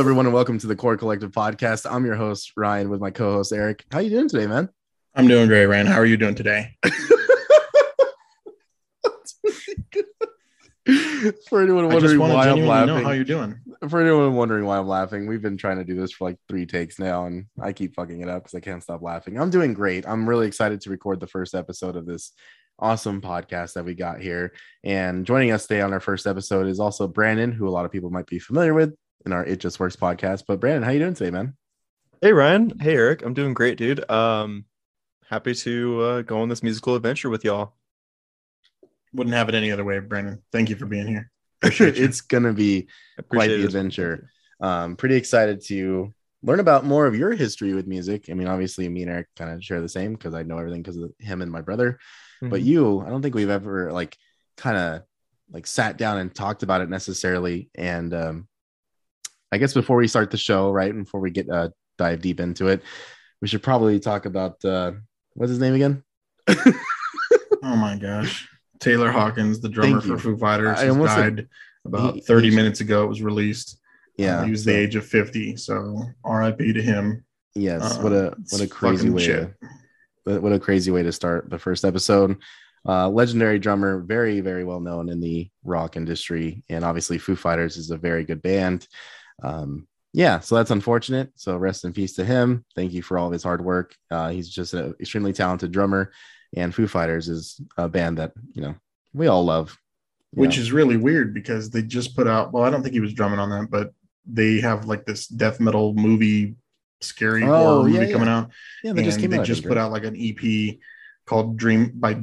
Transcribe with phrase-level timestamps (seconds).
[0.00, 1.84] Hello, everyone, and welcome to the Core Collective podcast.
[1.84, 3.84] I'm your host Ryan with my co-host Eric.
[3.92, 4.70] How you doing today, man?
[5.14, 5.86] I'm doing great, Ryan.
[5.86, 6.74] How are you doing today?
[11.50, 13.60] For anyone wondering why I'm laughing, know how you're doing.
[13.90, 16.64] for anyone wondering why I'm laughing, we've been trying to do this for like three
[16.64, 19.38] takes now, and I keep fucking it up because I can't stop laughing.
[19.38, 20.08] I'm doing great.
[20.08, 22.32] I'm really excited to record the first episode of this
[22.78, 24.54] awesome podcast that we got here.
[24.82, 27.92] And joining us today on our first episode is also Brandon, who a lot of
[27.92, 28.94] people might be familiar with
[29.26, 30.44] in our It Just Works podcast.
[30.46, 31.54] But Brandon, how you doing today, man?
[32.22, 34.08] Hey Ryan, hey Eric, I'm doing great, dude.
[34.10, 34.66] Um,
[35.28, 37.74] happy to uh, go on this musical adventure with y'all.
[39.14, 40.42] Wouldn't have it any other way, Brandon.
[40.52, 41.30] Thank you for being here.
[41.62, 42.88] It's gonna be
[43.28, 44.30] quite the adventure.
[44.60, 48.26] Um, pretty excited to learn about more of your history with music.
[48.30, 50.82] I mean, obviously, me and Eric kind of share the same because I know everything
[50.82, 51.98] because of him and my brother.
[52.40, 52.64] But Mhm.
[52.64, 54.16] you, I don't think we've ever like
[54.56, 55.02] kind of
[55.50, 57.68] like sat down and talked about it necessarily.
[57.74, 58.48] And um,
[59.52, 62.40] I guess before we start the show, right, and before we get uh, dive deep
[62.40, 62.82] into it,
[63.42, 64.92] we should probably talk about uh,
[65.34, 66.02] what's his name again.
[67.62, 68.48] Oh my gosh.
[68.80, 71.48] Taylor Hawkins, the drummer for Foo Fighters, I almost said- died
[71.84, 73.04] about He- 30 he- minutes ago.
[73.04, 73.78] It was released.
[74.16, 75.56] Yeah, Uh, he was so- the age of 50.
[75.56, 77.22] So RIP to him.
[77.54, 79.54] Yes, Uh, what a what a crazy way shit.
[79.60, 79.68] to,
[80.24, 82.36] what what a crazy way to start the first episode.
[82.88, 87.76] Uh, legendary drummer, very very well known in the rock industry, and obviously Foo Fighters
[87.76, 88.86] is a very good band.
[89.42, 91.30] Um, yeah, so that's unfortunate.
[91.36, 92.64] So rest in peace to him.
[92.74, 93.94] Thank you for all of his hard work.
[94.10, 96.12] Uh, he's just an extremely talented drummer,
[96.56, 98.74] and Foo Fighters is a band that you know
[99.14, 99.76] we all love.
[100.32, 100.62] which know.
[100.62, 103.38] is really weird because they just put out, well, I don't think he was drumming
[103.38, 103.92] on that, but
[104.26, 106.56] they have like this death metal movie,
[107.00, 108.50] scary Oh, horror yeah, movie coming out.
[108.82, 109.46] yeah, they just came they out.
[109.46, 110.76] Just put out like an EP
[111.26, 112.20] called Dream by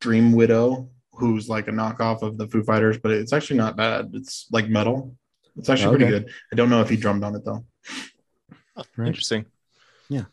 [0.00, 4.10] Dream Widow, who's like a knockoff of the Foo Fighters, but it's actually not bad.
[4.14, 5.14] It's like metal.
[5.58, 6.30] It's actually pretty good.
[6.52, 7.64] I don't know if he drummed on it though.
[8.96, 9.08] Right.
[9.08, 9.46] Interesting.
[10.08, 10.24] Yeah.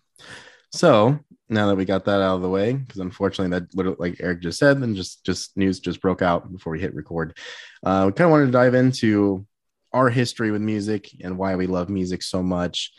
[0.72, 1.19] So
[1.50, 4.41] now that we got that out of the way, because unfortunately that literally, like Eric
[4.41, 7.38] just said, then just just news just broke out before we hit record.
[7.84, 9.46] Uh, we kind of wanted to dive into
[9.94, 12.94] our history with music and why we love music so much.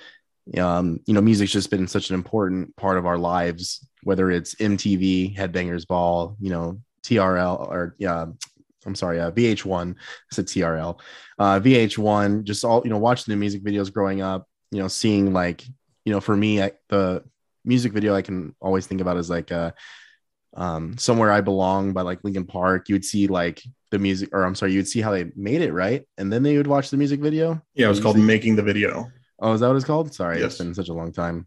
[0.57, 4.55] Um, you know, music's just been such an important part of our lives, whether it's
[4.55, 8.27] MTV, Headbangers Ball, you know, TRL, or yeah,
[8.87, 9.95] I'm sorry, uh, VH1.
[9.95, 9.97] I
[10.35, 10.99] said TRL,
[11.39, 12.45] uh, VH1.
[12.45, 14.47] Just all you know, watching the music videos growing up.
[14.71, 15.65] You know, seeing like
[16.05, 17.25] you know, for me, I, the
[17.65, 19.73] music video I can always think about is like uh
[20.55, 22.89] um somewhere I belong by like Linkin Park.
[22.89, 25.61] You would see like the music, or I'm sorry, you would see how they made
[25.63, 26.05] it, right?
[26.19, 27.61] And then they would watch the music video.
[27.75, 29.11] Yeah, it was called Making the Video.
[29.39, 30.15] Oh, is that what it's called?
[30.15, 30.53] Sorry, Yes.
[30.53, 31.47] it's been such a long time.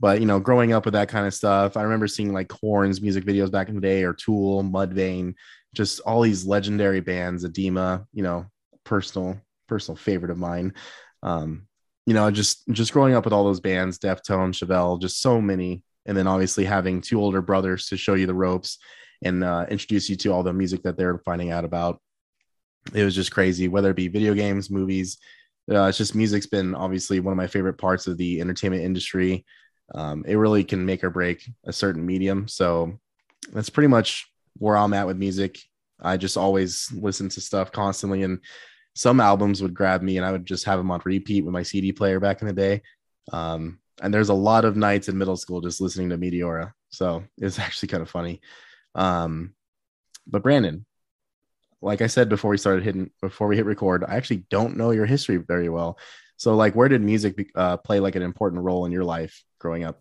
[0.00, 3.00] But you know, growing up with that kind of stuff, I remember seeing like Korn's
[3.00, 5.34] music videos back in the day, or Tool, Mudvayne,
[5.74, 7.44] just all these legendary bands.
[7.44, 8.46] Adema, you know,
[8.84, 10.74] personal personal favorite of mine.
[11.22, 11.66] Um,
[12.06, 15.82] you know, just just growing up with all those bands, Deftone, Chevelle, just so many,
[16.06, 18.78] and then obviously having two older brothers to show you the ropes
[19.22, 22.00] and uh, introduce you to all the music that they're finding out about.
[22.92, 25.18] It was just crazy, whether it be video games, movies,
[25.70, 29.44] uh, it's just music's been obviously one of my favorite parts of the entertainment industry.
[29.94, 32.48] Um, it really can make or break a certain medium.
[32.48, 32.98] So
[33.52, 35.58] that's pretty much where I'm at with music.
[36.00, 38.40] I just always listen to stuff constantly, and
[38.94, 41.62] some albums would grab me, and I would just have them on repeat with my
[41.62, 42.82] CD player back in the day.
[43.32, 46.72] Um, and there's a lot of nights in middle school just listening to Meteora.
[46.90, 48.40] So it's actually kind of funny.
[48.94, 49.54] Um,
[50.26, 50.86] but Brandon,
[51.82, 54.90] like I said before we started hitting before we hit record, I actually don't know
[54.90, 55.98] your history very well.
[56.36, 59.84] So, like, where did music uh, play like an important role in your life growing
[59.84, 60.00] up?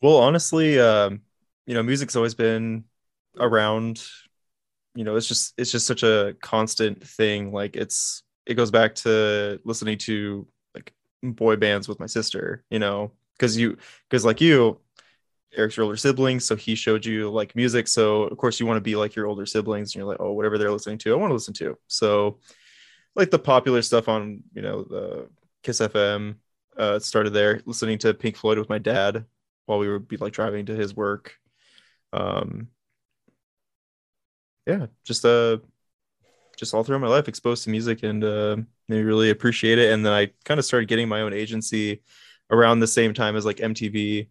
[0.00, 1.22] Well, honestly, um,
[1.66, 2.84] you know, music's always been
[3.38, 4.04] around.
[4.94, 7.52] You know, it's just it's just such a constant thing.
[7.52, 12.64] Like it's it goes back to listening to like boy bands with my sister.
[12.70, 13.76] You know, because you
[14.08, 14.78] because like you,
[15.56, 17.88] Eric's your older sibling, so he showed you like music.
[17.88, 20.32] So of course you want to be like your older siblings, and you're like, oh,
[20.32, 21.78] whatever they're listening to, I want to listen to.
[21.88, 22.38] So
[23.16, 25.28] like the popular stuff on you know the
[25.62, 26.36] Kiss FM.
[26.76, 29.24] Uh, started there, listening to Pink Floyd with my dad
[29.66, 31.38] while we would be like driving to his work.
[32.14, 32.68] Um,
[34.66, 35.58] yeah, just uh,
[36.56, 38.56] just all throughout my life exposed to music and uh,
[38.88, 39.92] made me really appreciate it.
[39.92, 42.02] And then I kind of started getting my own agency
[42.50, 44.28] around the same time as like MTV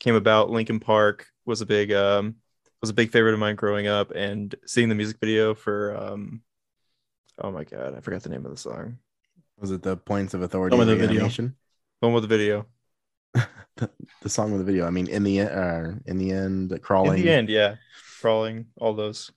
[0.00, 0.50] came about.
[0.50, 2.36] Linkin Park was a big um
[2.80, 6.42] was a big favorite of mine growing up, and seeing the music video for um,
[7.38, 8.98] oh my god, I forgot the name of the song.
[9.58, 10.74] Was it the Points of Authority?
[10.74, 11.20] Some of of the video.
[11.20, 11.54] animation?
[12.00, 12.66] One with the video.
[13.76, 13.90] the,
[14.22, 14.86] the song with the video.
[14.86, 17.18] I mean, in the uh, in the end, crawling.
[17.18, 17.76] In the end, yeah,
[18.20, 19.30] crawling, all those.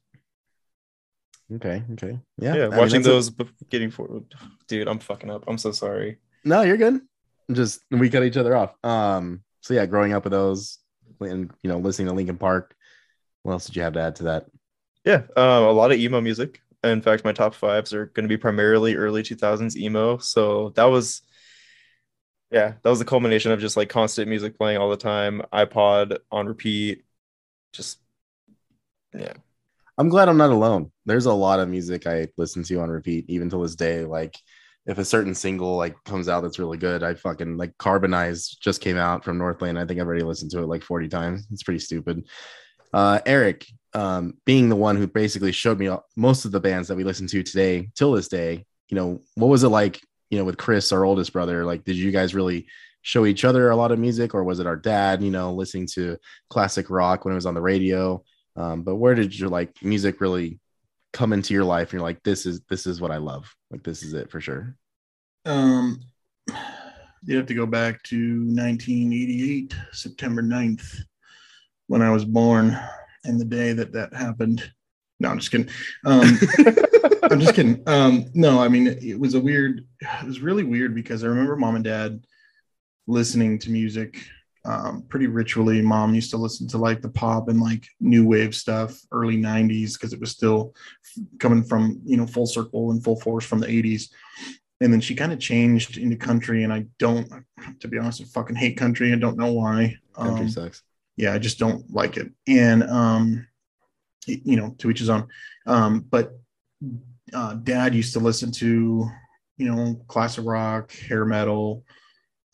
[1.53, 1.83] Okay.
[1.93, 2.19] Okay.
[2.39, 2.55] Yeah.
[2.55, 4.23] Yeah, I watching a- those, bef- getting forward.
[4.67, 5.43] Dude, I'm fucking up.
[5.47, 6.17] I'm so sorry.
[6.43, 7.01] no, you're good.
[7.51, 8.73] Just we cut each other off.
[8.83, 9.43] Um.
[9.61, 10.79] So yeah, growing up with those,
[11.19, 12.75] and you know, listening to Linkin Park.
[13.43, 14.47] What else did you have to add to that?
[15.05, 16.61] Yeah, uh, a lot of emo music.
[16.83, 20.17] In fact, my top fives are going to be primarily early 2000s emo.
[20.17, 21.21] So that was,
[22.55, 26.19] yeah, that was the culmination of just like constant music playing all the time, iPod
[26.31, 27.03] on repeat.
[27.73, 27.99] Just,
[29.13, 29.33] yeah.
[29.97, 30.89] I'm glad I'm not alone.
[31.05, 34.05] There's a lot of music I listen to on repeat, even to this day.
[34.05, 34.37] Like
[34.85, 38.79] if a certain single like comes out that's really good, I fucking like Carbonize just
[38.79, 39.77] came out from Northlane.
[39.77, 41.45] I think I've already listened to it like 40 times.
[41.51, 42.25] It's pretty stupid.
[42.93, 46.95] Uh, Eric, um, being the one who basically showed me most of the bands that
[46.95, 49.99] we listen to today till this day, you know, what was it like,
[50.29, 51.65] you know, with Chris, our oldest brother?
[51.65, 52.67] Like, did you guys really
[53.01, 55.87] show each other a lot of music, or was it our dad, you know, listening
[55.93, 56.17] to
[56.49, 58.23] classic rock when it was on the radio?
[58.55, 60.59] Um, but where did your like music really
[61.13, 61.89] come into your life?
[61.89, 63.53] And you're like, this is this is what I love.
[63.69, 64.75] Like, this is it for sure.
[65.45, 66.01] Um,
[67.23, 71.01] you have to go back to 1988, September 9th,
[71.87, 72.77] when I was born,
[73.23, 74.71] and the day that that happened.
[75.19, 75.69] No, I'm just kidding.
[76.05, 76.37] Um,
[77.23, 77.81] I'm just kidding.
[77.87, 81.55] Um, no, I mean, it was a weird, it was really weird because I remember
[81.55, 82.25] mom and dad
[83.07, 84.21] listening to music
[84.65, 85.81] um, pretty ritually.
[85.81, 89.93] Mom used to listen to like the pop and like new wave stuff, early 90s,
[89.93, 90.73] because it was still
[91.39, 94.09] coming from, you know, full circle and full force from the 80s.
[94.81, 96.63] And then she kind of changed into country.
[96.63, 97.31] And I don't,
[97.79, 99.13] to be honest, I fucking hate country.
[99.13, 99.95] I don't know why.
[100.13, 100.81] Country Um, sucks.
[101.15, 102.31] yeah, I just don't like it.
[102.47, 103.47] And um,
[104.27, 105.27] you know, to each his own.
[105.65, 106.37] Um, but
[107.33, 109.09] uh, dad used to listen to,
[109.57, 111.83] you know, classic rock, hair metal,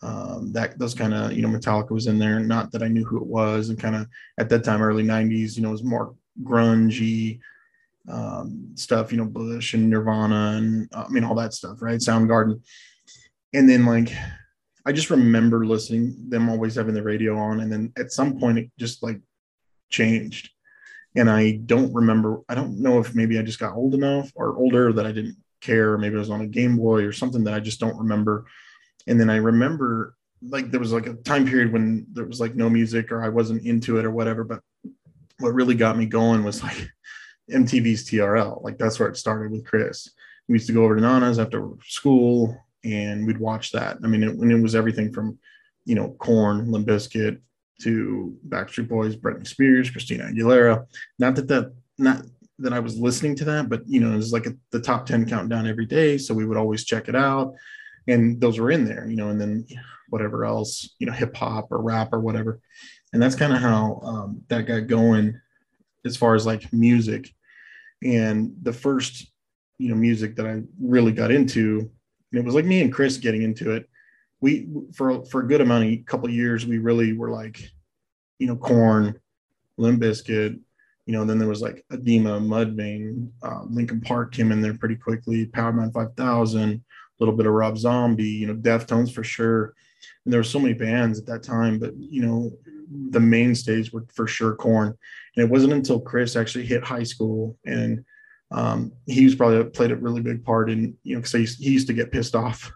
[0.03, 2.39] um, that those kind of, you know, Metallica was in there.
[2.39, 4.07] Not that I knew who it was, and kind of
[4.39, 7.39] at that time, early '90s, you know, it was more grungy
[8.09, 11.99] um, stuff, you know, Bush and Nirvana, and uh, I mean all that stuff, right?
[11.99, 12.61] Soundgarden,
[13.53, 14.11] and then like
[14.85, 18.57] I just remember listening them always having the radio on, and then at some point
[18.57, 19.19] it just like
[19.89, 20.49] changed,
[21.15, 22.41] and I don't remember.
[22.47, 25.37] I don't know if maybe I just got old enough or older that I didn't
[25.59, 25.97] care.
[25.97, 28.45] Maybe I was on a Game Boy or something that I just don't remember.
[29.07, 32.55] And then I remember like there was like a time period when there was like
[32.55, 34.43] no music or I wasn't into it or whatever.
[34.43, 34.61] But
[35.39, 36.89] what really got me going was like
[37.51, 38.63] MTV's TRL.
[38.63, 40.09] Like that's where it started with Chris.
[40.47, 43.97] We used to go over to Nana's after school and we'd watch that.
[44.03, 45.37] I mean, it, and it was everything from,
[45.85, 47.39] you know, Korn, Limp Bizkit
[47.83, 50.85] to Backstreet Boys, Britney Spears, Christina Aguilera.
[51.19, 52.23] Not that that, not
[52.59, 55.05] that I was listening to that, but you know, it was like a, the top
[55.05, 56.17] 10 countdown every day.
[56.17, 57.53] So we would always check it out.
[58.07, 59.65] And those were in there, you know, and then
[60.09, 62.59] whatever else, you know, hip hop or rap or whatever.
[63.13, 65.39] And that's kind of how um, that got going
[66.05, 67.29] as far as like music.
[68.03, 69.31] And the first,
[69.77, 71.89] you know, music that I really got into,
[72.31, 73.87] and it was like me and Chris getting into it.
[74.41, 77.61] We for for a good amount of couple of years, we really were like,
[78.39, 79.19] you know, Korn,
[79.77, 80.59] Limp Bizkit,
[81.05, 84.95] you know, then there was like Adema, Mudvayne, uh, Linkin Park came in there pretty
[84.95, 86.79] quickly, Powerman 5000, a
[87.19, 89.73] little bit of Rob Zombie, you know, Deftones for sure.
[90.25, 92.51] And there were so many bands at that time, but you know,
[93.09, 94.97] the mainstays were for sure Korn.
[95.35, 98.03] And it wasn't until Chris actually hit high school and
[98.51, 101.87] um, he was probably played a really big part in, you know, because he used
[101.87, 102.71] to get pissed off.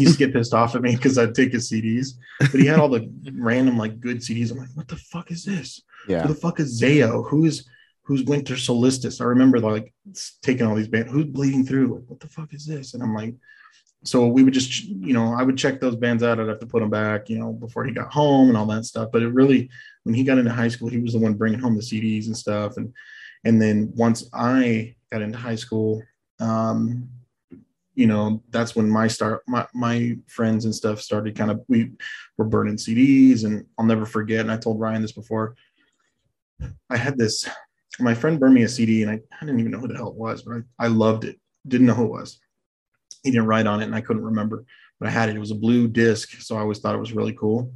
[0.00, 2.66] He used to get pissed off at me because I'd take his CDs, but he
[2.66, 4.50] had all the random like good CDs.
[4.50, 5.82] I'm like, what the fuck is this?
[6.08, 6.22] Yeah.
[6.22, 7.28] Who the fuck is Zao?
[7.28, 7.68] Who's
[8.02, 9.20] who's Winter Solstice?
[9.20, 9.92] I remember like
[10.42, 11.12] taking all these bands.
[11.12, 11.94] Who's Bleeding Through?
[11.94, 12.94] Like, what the fuck is this?
[12.94, 13.34] And I'm like,
[14.02, 16.40] so we would just, you know, I would check those bands out.
[16.40, 18.86] I'd have to put them back, you know, before he got home and all that
[18.86, 19.10] stuff.
[19.12, 19.68] But it really,
[20.04, 22.36] when he got into high school, he was the one bringing home the CDs and
[22.36, 22.78] stuff.
[22.78, 22.94] And
[23.44, 26.02] and then once I got into high school,
[26.40, 27.08] um,
[28.00, 31.60] you know, that's when my start, my my friends and stuff started kind of.
[31.68, 31.92] We
[32.38, 34.40] were burning CDs, and I'll never forget.
[34.40, 35.54] And I told Ryan this before.
[36.88, 37.46] I had this.
[37.98, 40.08] My friend burned me a CD, and I, I didn't even know who the hell
[40.08, 41.38] it was, but I, I loved it.
[41.68, 42.40] Didn't know who it was.
[43.22, 44.64] He didn't write on it, and I couldn't remember.
[44.98, 45.36] But I had it.
[45.36, 47.70] It was a blue disc, so I always thought it was really cool.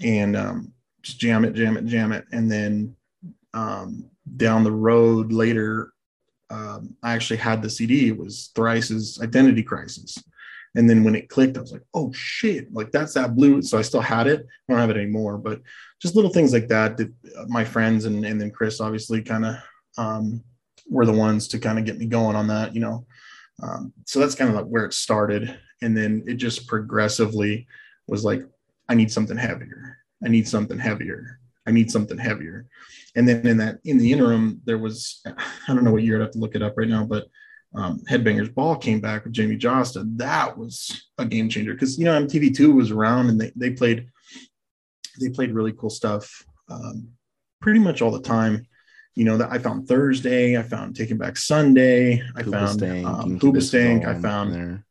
[0.00, 2.96] And um, just jam it, jam it, jam it, and then
[3.54, 5.92] um, down the road later,
[6.52, 8.08] um, I actually had the CD.
[8.08, 10.22] It was Thrice's Identity Crisis.
[10.74, 13.62] And then when it clicked, I was like, oh shit, like that's that blue.
[13.62, 14.40] So I still had it.
[14.40, 15.62] I don't have it anymore, but
[16.00, 17.12] just little things like that that
[17.48, 19.56] my friends and, and then Chris obviously kind of
[19.96, 20.44] um,
[20.90, 23.06] were the ones to kind of get me going on that, you know.
[23.62, 25.58] Um, so that's kind of like where it started.
[25.80, 27.66] And then it just progressively
[28.08, 28.42] was like,
[28.88, 29.98] I need something heavier.
[30.24, 31.38] I need something heavier.
[31.66, 32.66] I need something heavier.
[33.14, 36.22] And then in that in the interim, there was I don't know what year I'd
[36.22, 37.26] have to look it up right now, but
[37.74, 40.04] um, Headbangers Ball came back with Jamey Jasta.
[40.16, 44.08] That was a game changer because you know MTV2 was around and they they played
[45.20, 47.08] they played really cool stuff um,
[47.60, 48.66] pretty much all the time.
[49.14, 54.06] You know that I found Thursday, I found Taking Back Sunday, I found um, Hoobastank,
[54.06, 54.86] I found there.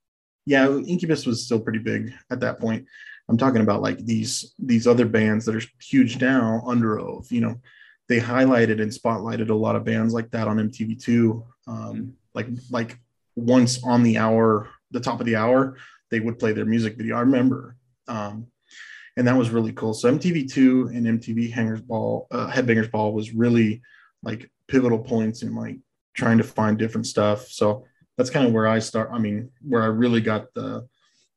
[0.45, 2.85] yeah, Incubus was still pretty big at that point.
[3.29, 7.31] I'm talking about like these these other bands that are huge now, Underoath.
[7.31, 7.61] You know,
[8.07, 11.43] they highlighted and spotlighted a lot of bands like that on MTV2.
[11.67, 12.97] Um, like like
[13.35, 15.77] once on the hour, the top of the hour,
[16.09, 17.15] they would play their music video.
[17.15, 18.47] I remember, um,
[19.17, 19.93] and that was really cool.
[19.93, 23.81] So MTV2 and MTV Hangers Ball, uh, Headbangers Ball was really
[24.23, 25.77] like pivotal points in like
[26.13, 27.47] trying to find different stuff.
[27.47, 27.85] So
[28.17, 29.09] that's kind of where I start.
[29.11, 30.87] I mean, where I really got the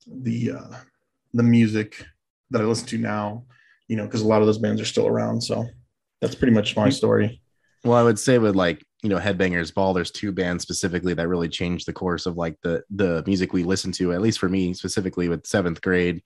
[0.07, 0.77] the uh,
[1.35, 2.07] the music
[2.51, 3.45] that I listen to now.
[3.89, 5.43] You know, because a lot of those bands are still around.
[5.43, 5.67] So
[6.23, 7.43] that's pretty much my story.
[7.85, 11.29] Well, I would say with like you know Headbangers Ball, there's two bands specifically that
[11.29, 14.13] really changed the course of like the the music we listen to.
[14.15, 16.23] At least for me specifically with seventh grade,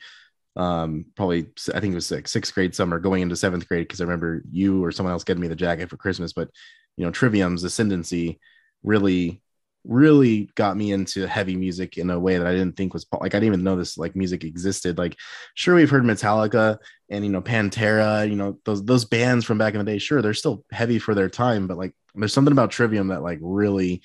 [0.54, 4.00] um, probably I think it was like sixth grade summer going into seventh grade because
[4.00, 6.32] I remember you or someone else getting me the jacket for Christmas.
[6.32, 6.48] But
[6.96, 8.38] you know, Trivium's Ascendancy
[8.84, 9.42] really
[9.88, 13.34] really got me into heavy music in a way that I didn't think was like
[13.34, 14.98] I didn't even know this like music existed.
[14.98, 15.16] Like,
[15.54, 16.78] sure, we've heard Metallica
[17.10, 19.98] and you know Pantera, you know those those bands from back in the day.
[19.98, 23.38] Sure, they're still heavy for their time, but like there's something about Trivium that like
[23.40, 24.02] really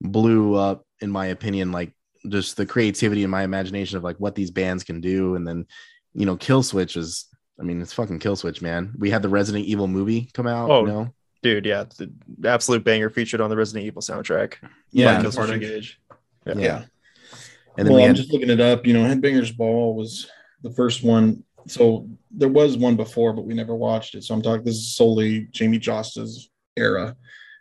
[0.00, 1.70] blew up, in my opinion.
[1.70, 1.92] Like
[2.28, 5.66] just the creativity and my imagination of like what these bands can do, and then
[6.14, 7.26] you know Killswitch is.
[7.58, 8.94] I mean, it's fucking Killswitch, man.
[8.98, 10.70] We had the Resident Evil movie come out.
[10.70, 11.14] Oh, you know?
[11.42, 12.12] Dude, yeah, the
[12.48, 14.54] absolute banger featured on the Resident Evil soundtrack.
[14.90, 15.80] Yeah, Yeah.
[16.46, 16.54] yeah.
[16.54, 16.84] yeah.
[17.78, 18.10] And then well, we had...
[18.10, 18.86] I'm just looking it up.
[18.86, 20.28] You know, Headbangers Ball was
[20.62, 21.44] the first one.
[21.66, 24.24] So there was one before, but we never watched it.
[24.24, 24.64] So I'm talking.
[24.64, 27.16] This is solely Jamey Jasta's era,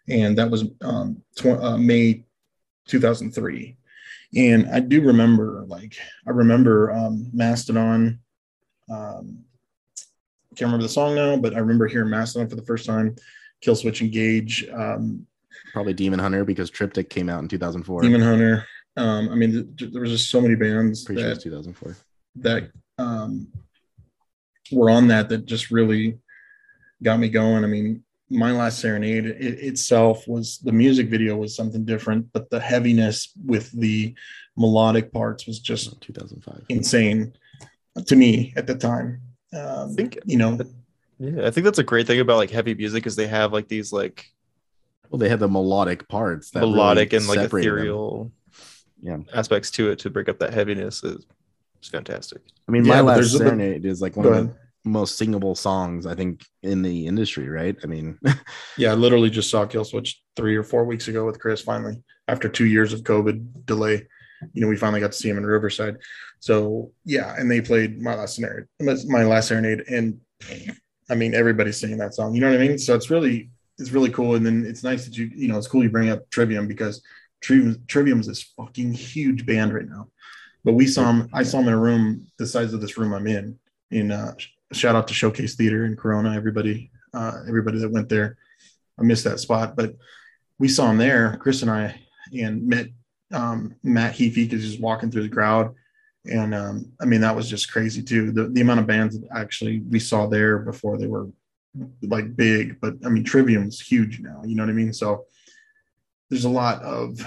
[0.07, 2.25] and that was um, tw- uh, May
[2.87, 3.77] 2003.
[4.35, 8.19] And I do remember, like, I remember um, Mastodon.
[8.89, 9.43] Um,
[10.55, 13.15] can't remember the song now, but I remember hearing Mastodon for the first time.
[13.63, 14.67] Killswitch Engage.
[14.69, 15.25] Um,
[15.73, 18.01] Probably Demon Hunter because Triptych came out in 2004.
[18.01, 18.65] Demon Hunter.
[18.97, 21.95] Um, I mean, th- there was just so many bands Pretty that, sure 2004
[22.35, 23.47] that um,
[24.71, 26.19] were on that that just really
[27.01, 27.63] got me going.
[27.63, 32.49] I mean, my last serenade it, itself was the music video was something different, but
[32.49, 34.13] the heaviness with the
[34.57, 37.33] melodic parts was just 2005 insane
[38.05, 39.21] to me at the time.
[39.53, 40.55] Um, I think you know
[41.19, 43.67] yeah, I think that's a great thing about like heavy music is they have like
[43.67, 44.25] these like
[45.09, 48.31] well, they have the melodic parts, that melodic really and like ethereal
[49.01, 51.25] yeah aspects to it to break up that heaviness is
[51.79, 52.41] it's fantastic.
[52.67, 56.13] I mean, yeah, my last serenade is like one of the most singable songs I
[56.13, 57.75] think in the industry, right?
[57.83, 58.19] I mean,
[58.77, 61.61] yeah, I literally just saw Killswitch three or four weeks ago with Chris.
[61.61, 64.07] Finally, after two years of COVID delay,
[64.53, 65.97] you know, we finally got to see him in Riverside.
[66.39, 70.19] So yeah, and they played my last serenade, my last serenade, and
[71.09, 72.33] I mean, everybody's singing that song.
[72.33, 72.77] You know what I mean?
[72.77, 74.35] So it's really it's really cool.
[74.35, 77.01] And then it's nice that you you know it's cool you bring up Trivium because
[77.41, 80.09] Trivium Trivium is this fucking huge band right now.
[80.63, 81.29] But we saw him.
[81.33, 83.57] I saw him in a room the size of this room I'm in.
[83.91, 84.33] In uh,
[84.73, 86.35] shout out to Showcase Theater in Corona.
[86.35, 88.37] Everybody, uh, everybody that went there.
[88.99, 89.95] I missed that spot, but
[90.59, 91.37] we saw him there.
[91.37, 92.01] Chris and I
[92.37, 92.87] and met
[93.31, 95.73] um, Matt Heafy because he's walking through the crowd
[96.25, 98.31] and um, I mean that was just crazy too.
[98.31, 101.27] The the amount of bands that actually we saw there before they were
[102.01, 104.41] like big, but I mean Trivium's huge now.
[104.45, 104.93] You know what I mean?
[104.93, 105.25] So
[106.29, 107.19] there's a lot of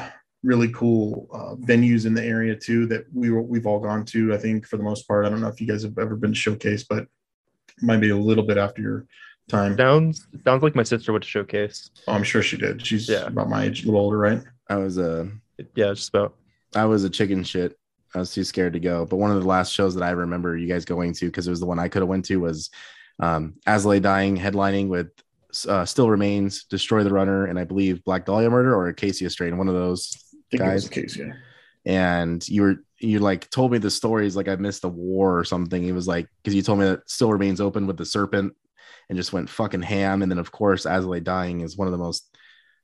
[0.42, 4.34] really cool uh, venues in the area too that we were, we've all gone to.
[4.34, 5.24] I think for the most part.
[5.24, 7.08] I don't know if you guys have ever been to Showcase, but it
[7.82, 9.06] might be a little bit after your
[9.48, 9.76] time.
[9.76, 11.90] Sounds sounds like my sister went to Showcase.
[12.06, 12.84] Oh, I'm sure she did.
[12.84, 13.26] She's yeah.
[13.26, 14.42] about my age, a little older, right?
[14.68, 15.26] I was a uh,
[15.74, 16.36] yeah, just about.
[16.74, 17.78] I was a chicken shit
[18.14, 19.06] I was too scared to go.
[19.06, 21.50] But one of the last shows that I remember you guys going to, because it
[21.50, 22.70] was the one I could have went to, was
[23.20, 25.10] um, Dying headlining with
[25.68, 29.56] uh, Still Remains, Destroy the Runner, and I believe Black Dahlia Murder or Acacia Strain,
[29.56, 30.16] one of those
[30.56, 30.86] guys.
[30.86, 31.34] Acacia.
[31.84, 35.44] And you were you like told me the stories like I missed a war or
[35.44, 35.84] something.
[35.84, 38.54] It was like because you told me that Still Remains open with the Serpent
[39.08, 40.22] and just went fucking ham.
[40.22, 42.28] And then of course As Dying is one of the most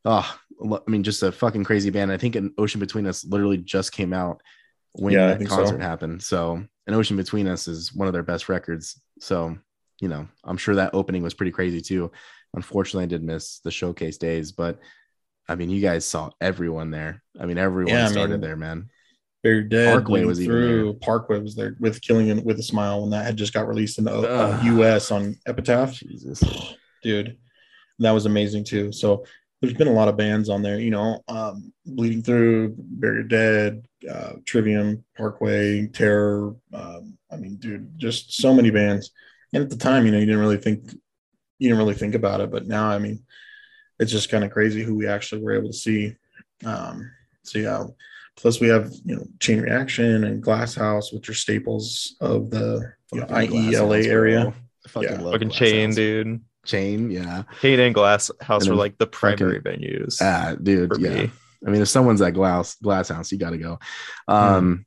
[0.04, 2.10] oh I mean just a fucking crazy band.
[2.10, 4.42] I think an Ocean Between Us literally just came out
[4.98, 5.86] when yeah, that concert so.
[5.86, 6.22] happened.
[6.22, 9.00] So an ocean between us is one of their best records.
[9.20, 9.56] So,
[10.00, 12.10] you know, I'm sure that opening was pretty crazy too.
[12.54, 14.78] Unfortunately, I did miss the showcase days, but
[15.48, 17.22] I mean, you guys saw everyone there.
[17.38, 18.90] I mean, everyone yeah, started I mean, there, man.
[19.42, 20.94] Buried Dead, Parkway was even through.
[20.94, 23.98] Parkway was there with Killing It with a Smile when that had just got released
[23.98, 24.60] in the uh.
[24.64, 25.10] U.S.
[25.10, 25.92] on Epitaph.
[25.92, 26.42] Jesus.
[27.02, 27.36] dude
[27.98, 29.24] that was amazing too so
[29.60, 33.84] there's been a lot of bands on there you know um bleeding through Buried dead
[34.10, 39.10] uh trivium parkway terror um i mean dude just so many bands
[39.52, 40.84] and at the time you know you didn't really think
[41.58, 43.22] you didn't really think about it but now i mean
[43.98, 46.14] it's just kind of crazy who we actually were able to see
[46.64, 47.10] um
[47.42, 47.84] so yeah
[48.36, 52.92] plus we have you know chain reaction and glass house which are staples of the
[53.12, 54.12] you know, Fucking IE Glass LA House, bro.
[54.14, 55.20] area I fucking Yeah.
[55.20, 55.96] love Fucking Glass Chain, House.
[55.96, 56.40] dude.
[56.68, 57.42] Chain, yeah.
[57.60, 61.22] Chain and Glass House And were like the fucking- primary venues Ah, dude, for yeah.
[61.24, 61.30] me.
[61.66, 63.78] I mean, if someone's at Glass Glass House, you got to go.
[64.28, 64.84] Um,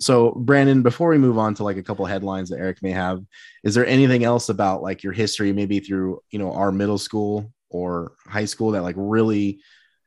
[0.00, 3.22] so Brandon, before we move on to like a couple headlines that Eric may have,
[3.62, 7.52] is there anything else about like your history, maybe through you know our middle school
[7.68, 9.60] or high school, that like really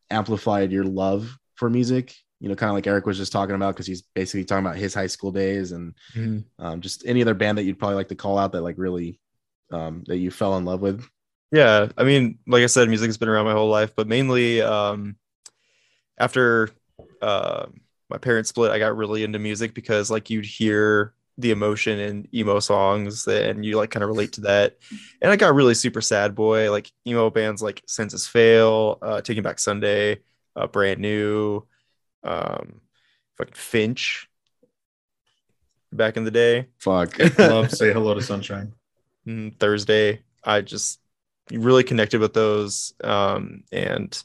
[0.10, 2.16] amplified your love for music?
[2.40, 4.76] You know, kind of like Eric was just talking about because he's basically talking about
[4.78, 5.94] his high school days and
[6.60, 9.18] um, just any other band that you'd probably like to call out that like really
[9.74, 11.06] um, that you fell in love with.
[11.52, 14.62] Yeah, I mean, like I said, music has been around my whole life, but mainly
[14.62, 15.18] um,
[16.18, 16.70] after
[17.22, 17.68] uh,
[18.10, 22.28] my parents split, I got really into music because like you'd hear the emotion in
[22.34, 24.78] emo songs and you like kind of relate to that.
[25.22, 29.44] And I got really super sad boy, like emo bands like Senses Fail, uh, Taking
[29.44, 30.20] Back Sunday,
[30.56, 31.66] uh, Brand New,
[32.24, 32.82] um,
[33.38, 34.28] fucking Finch
[35.92, 36.68] back in the day.
[36.80, 37.18] Fuck.
[37.38, 38.74] love say hello to sunshine
[39.60, 40.22] Thursday.
[40.44, 41.00] I just
[41.52, 44.22] really connected with those um, and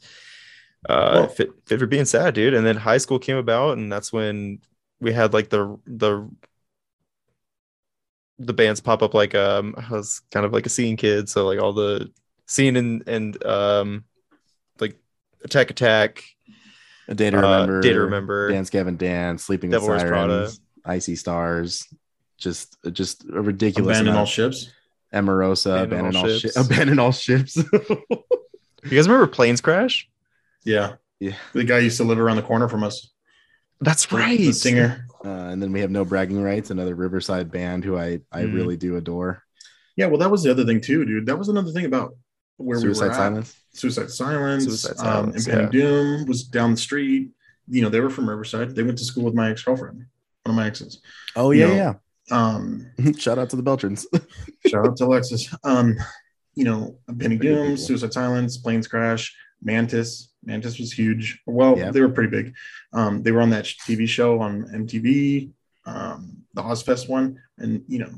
[0.87, 2.53] uh, Well- fit, fit for being sad, dude.
[2.53, 4.59] And then high school came about, and that's when
[5.01, 6.29] we had like the the
[8.37, 9.13] the bands pop up.
[9.13, 12.11] Like um, I was kind of like a scene kid, so like all the
[12.47, 14.03] scene and and um,
[14.79, 14.97] like
[15.43, 16.23] Attack Attack,
[17.07, 17.81] A day to uh, remember.
[17.81, 18.49] Day to Remember.
[18.51, 20.51] Dance Gavin Dance, Sleeping Devil with Wears Prada.
[20.85, 21.85] I See Stars,
[22.37, 24.29] just just a ridiculous abandon all amount.
[24.29, 24.71] ships
[25.13, 26.41] Emarosa, Abandon abandon, all all, ships.
[26.41, 26.57] ships.
[26.57, 27.57] abandon all ships.
[28.83, 30.07] You guys remember Planes Crash?
[30.63, 33.11] yeah yeah, the guy used to live around the corner from us
[33.81, 34.37] That's right.
[34.39, 38.21] the singer uh, and then we have No Bragging Rights, another Riverside band who I
[38.31, 38.53] I Mm.
[38.53, 39.43] really do adore.
[39.97, 42.15] yeah well that was the other thing too dude that was another thing about
[42.57, 43.17] where Suicide we were at.
[43.17, 43.55] Silence.
[43.73, 45.85] suicide silence, Suicide um, Silence, impending yeah.
[45.87, 47.31] doom was down the street
[47.67, 50.55] you know they were from riverside they went to school with my ex-girlfriend one of
[50.55, 51.01] my exes
[51.35, 51.93] Oh You yeah,
[52.31, 52.89] um.
[53.17, 54.05] Shout out to the Beltrans.
[54.67, 55.95] shout out to alexis um
[56.55, 61.91] you know Pretty doom suicide silence planes crash mantis mantis was huge well Yeah.
[61.91, 62.53] they were pretty big
[62.93, 65.51] um they were on that tv show on mtv
[65.85, 68.11] um the Ozzfest one and you know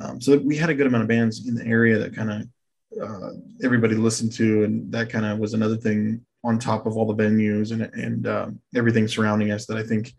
[0.00, 2.40] um, so we had a good amount of bands in the area that kind of
[3.02, 3.30] uh,
[3.62, 7.22] everybody listened to and that kind of was another thing on top of all the
[7.22, 10.12] venues and and um, everything surrounding us that i think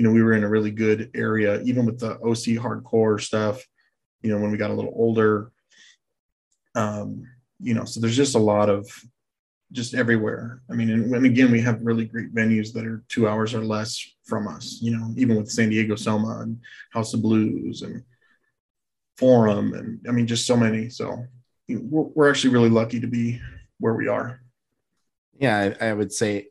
[0.00, 3.62] you know we were in a really good area even with the oc hardcore stuff
[4.22, 5.52] you know when we got a little older.
[6.74, 7.26] Um
[7.58, 8.90] you know so there's just a lot of
[9.72, 10.62] just everywhere.
[10.70, 13.62] I mean and, and again we have really great venues that are two hours or
[13.62, 16.58] less from us you know even with san diego soma and
[16.94, 18.02] house of blues and
[19.18, 20.88] forum and i mean just so many.
[20.88, 21.26] So
[21.68, 23.38] you know, we're, we're actually really lucky to be
[23.80, 24.40] where we are.
[25.38, 26.48] Yeah, I, I would say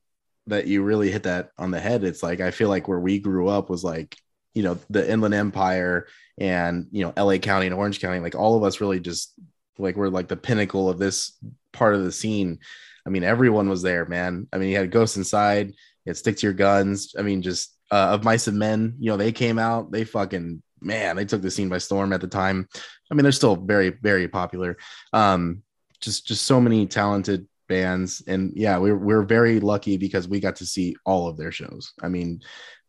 [0.47, 2.03] that you really hit that on the head.
[2.03, 4.17] It's like I feel like where we grew up was like
[4.53, 8.19] you know the Inland Empire and you know LA County and Orange County.
[8.19, 9.33] Like all of us really just
[9.77, 11.37] like we're like the pinnacle of this
[11.71, 12.59] part of the scene.
[13.05, 14.47] I mean, everyone was there, man.
[14.51, 17.15] I mean, you had Ghost Inside, you had Stick to Your Guns.
[17.17, 18.95] I mean, just uh, of Mice and Men.
[18.99, 19.91] You know, they came out.
[19.91, 22.67] They fucking man, they took the scene by storm at the time.
[23.11, 24.77] I mean, they're still very very popular.
[25.13, 25.63] Um,
[25.99, 28.21] just just so many talented bands.
[28.27, 31.93] And yeah we're, we're very lucky because we got to see all of their shows.
[32.01, 32.41] I mean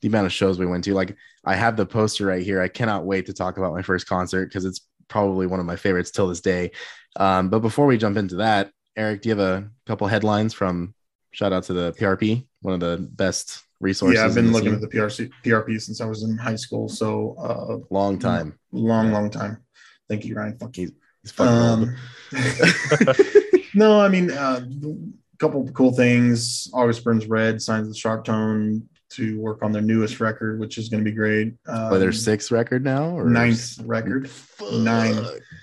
[0.02, 1.14] the amount of shows we went to like
[1.44, 2.60] i have the poster right here.
[2.60, 5.76] I cannot wait to talk about my first concert because it's probably one of my
[5.76, 6.72] favorites till this day.
[7.16, 10.94] Um, but before we jump into that eric do you have a couple headlines from
[11.30, 14.82] shout out to the prp one of the best resources yeah i've been looking scene.
[14.84, 18.58] at the prc prp since i was in high school so uh long time.
[18.72, 19.62] long long time.
[20.08, 20.58] Thank you ryan.
[20.58, 20.90] Fuck he's,
[21.22, 21.54] he's fucking.
[21.54, 21.96] Um,
[23.74, 26.70] no, I mean, uh, a couple of cool things.
[26.72, 30.88] August Burns Red signs with Sharp Tone to work on their newest record, which is
[30.88, 31.54] going to be great.
[31.66, 34.30] Um, their sixth record now or ninth record.
[34.30, 35.16] Fuck, Nine.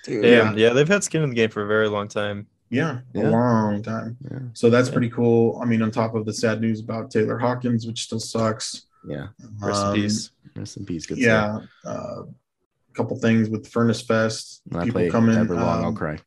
[0.04, 0.22] dude.
[0.24, 0.74] Damn, yeah.
[0.74, 2.48] they've had skin in the game for a very long time.
[2.70, 3.30] Yeah, Yeah.
[3.30, 4.18] a long time.
[4.30, 4.94] yeah So that's Yeah.
[4.94, 5.58] pretty cool.
[5.62, 8.88] I mean, on top of the sad news about Taylor Hawkins, which still sucks.
[9.08, 9.28] yeah
[9.62, 10.32] Rest Um, in peace.
[10.58, 11.60] rest in peace good Yeah.
[11.86, 14.62] Uh, a couple things with Furnace Fest.
[14.66, 15.38] when i People play coming.
[15.38, 16.20] ever long i'll um, cry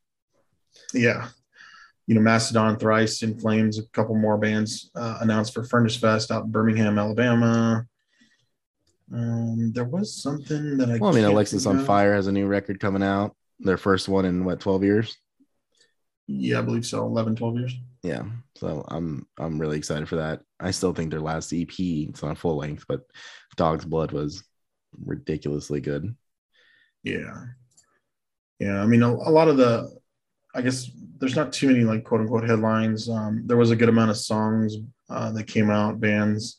[0.93, 1.27] yeah
[2.11, 6.29] you know mastodon thrice in flames a couple more bands uh, announced for furnace fest
[6.29, 7.87] out in birmingham alabama
[9.13, 10.97] Um, there was something that I.
[10.97, 11.83] Well, I mean, Alexis on.
[11.85, 13.35] Fire has a new record coming out.
[13.59, 15.17] Their first one in what, 12 years?
[16.27, 17.05] Yeah, I believe so.
[17.05, 17.75] 11, 12 years.
[18.03, 18.23] Yeah.
[18.55, 20.41] So I'm I'm really excited for that.
[20.59, 23.01] I still think their last EP, it's not full length, but
[23.57, 24.43] Dog's Blood was
[25.05, 26.15] ridiculously good.
[27.03, 27.47] Yeah.
[28.59, 28.81] Yeah.
[28.81, 29.91] I mean, a, a lot of the,
[30.53, 33.09] I guess there's not too many like quote unquote headlines.
[33.09, 34.75] Um, there was a good amount of songs
[35.09, 36.57] uh, that came out, bands.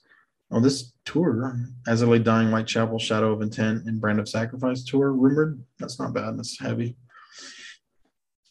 [0.51, 4.85] Oh, this tour, As I Lay Dying, Whitechapel, Shadow of Intent, and Brand of Sacrifice
[4.85, 5.63] tour, rumored.
[5.79, 6.39] That's not bad.
[6.39, 6.97] That's heavy.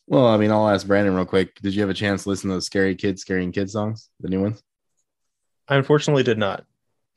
[0.07, 1.55] Well, I mean, I'll ask Brandon real quick.
[1.61, 4.29] Did you have a chance to listen to those Scary Kids, Scaring Kids songs, the
[4.29, 4.61] new ones?
[5.67, 6.65] I unfortunately did not.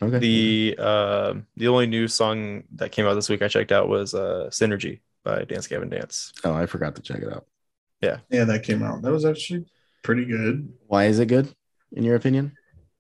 [0.03, 0.19] Okay.
[0.19, 4.13] The uh, the only new song that came out this week I checked out was
[4.13, 6.33] uh, "Synergy" by Dance Gavin Dance.
[6.45, 7.47] oh, I forgot to check it out.
[8.05, 9.03] Yeah, Yeah, that came out.
[9.03, 9.64] That was actually
[10.03, 10.73] pretty good.
[10.87, 11.49] Why is it good,
[11.93, 12.53] in your opinion?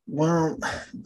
[0.06, 0.58] Well,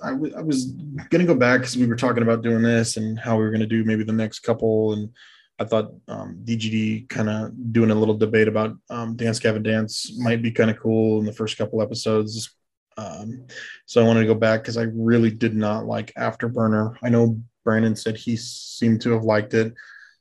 [0.02, 2.96] I, w- I was going to go back because we were talking about doing this
[2.96, 4.92] and how we were going to do maybe the next couple.
[4.92, 5.10] And
[5.58, 10.16] I thought um, DGD kind of doing a little debate about um, Dance Gavin Dance
[10.18, 12.54] might be kind of cool in the first couple episodes.
[12.96, 13.46] Um,
[13.86, 16.96] so I wanted to go back because I really did not like Afterburner.
[17.02, 19.74] I know Brandon said he seemed to have liked it.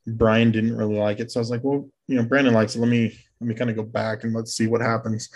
[0.05, 1.31] Brian didn't really like it.
[1.31, 2.79] So I was like, well, you know, Brandon likes it.
[2.79, 5.29] Let me let me kind of go back and let's see what happens.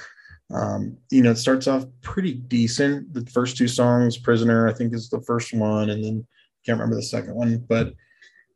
[0.53, 3.13] Um, you know, it starts off pretty decent.
[3.13, 6.27] The first two songs, Prisoner, I think is the first one, and then
[6.65, 7.93] can't remember the second one, but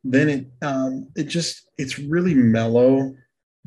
[0.04, 3.14] then it um it just it's really mellow.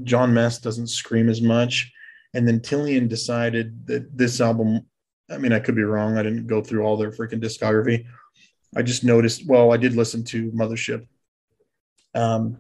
[0.04, 1.92] Jon Mess doesn't scream as much.
[2.34, 4.86] And then Tilian decided that this album,
[5.30, 6.18] I mean, I could be wrong.
[6.18, 8.06] I didn't go through all their freaking discography.
[8.76, 11.08] I just noticed, well, I did listen to Mothership.
[12.14, 12.60] Um,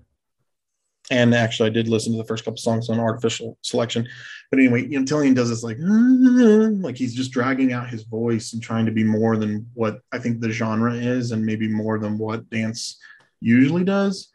[1.11, 4.07] and actually, I did listen to the first couple songs on Artificial Selection.
[4.51, 5.77] But anyway, Tilian does this like,
[6.83, 10.19] like he's just dragging out his voice and trying to be more than what I
[10.19, 12.99] think the genre is, and maybe more than what dance
[13.41, 14.29] usually does.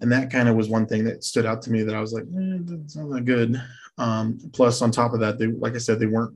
[0.00, 2.12] And that kind of was one thing that stood out to me that I was
[2.12, 3.60] like, eh, that's not that good.
[3.98, 6.34] Um, plus, on top of that, they, like I said, they weren't,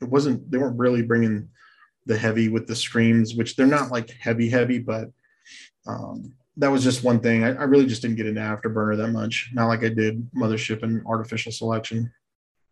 [0.00, 1.48] it wasn't, they weren't really bringing
[2.06, 5.10] the heavy with the screams, which they're not like heavy, heavy, but
[5.86, 7.44] um, that was just one thing.
[7.44, 9.50] I, I really just didn't get into Afterburner that much.
[9.54, 12.12] Not like I did Mothership and Artificial Selection.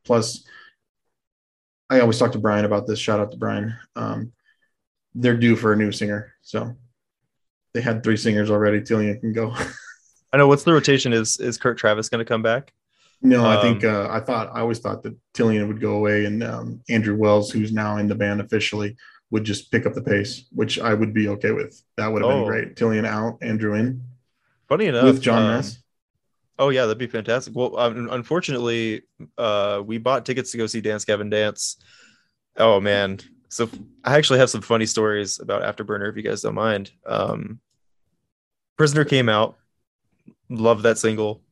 [0.05, 0.44] Plus,
[1.88, 2.99] I always talk to Brian about this.
[2.99, 3.77] Shout out to Brian.
[3.94, 4.33] Um,
[5.14, 6.33] they're due for a new singer.
[6.42, 6.77] So
[7.75, 8.81] they had three singers already.
[8.81, 9.55] Tilian can go.
[10.33, 12.72] I know what's the rotation is is Kurt Travis going to come back?
[13.22, 16.27] no, I think Um, uh, I thought I always thought that Tilian would go away
[16.27, 18.96] and um, Andrew Wells, who's now in the band officially,
[19.31, 21.83] would just pick up the pace, which I would be okay with.
[21.97, 22.39] That would have Oh.
[22.41, 22.77] been great.
[22.77, 24.03] Tilian out, Andrew in
[24.69, 25.79] Funny enough, with Jon um, Mess.
[26.59, 27.55] Oh yeah, that'd be fantastic.
[27.55, 29.03] Well, um, unfortunately,
[29.37, 31.77] uh, we bought tickets to go see Dance Gavin Dance.
[32.57, 33.69] Oh man, so
[34.05, 36.91] I actually have some funny stories about Afterburner if you guys don't mind.
[37.05, 37.61] Um,
[38.77, 39.57] Prisoner came out,
[40.49, 41.43] loved that single,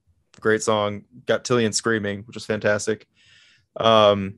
[0.40, 1.04] great song.
[1.26, 3.06] Got Tilian screaming, which was fantastic.
[3.76, 4.36] Um,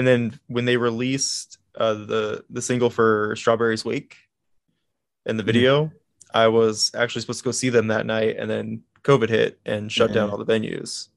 [0.00, 4.16] and then when they released uh, the the single for Strawberries Wake
[5.26, 5.46] in the Mhm.
[5.46, 5.92] video,
[6.32, 9.92] I was actually supposed to go see them that night, and then COVID hit and
[9.92, 11.08] shut down all the venues.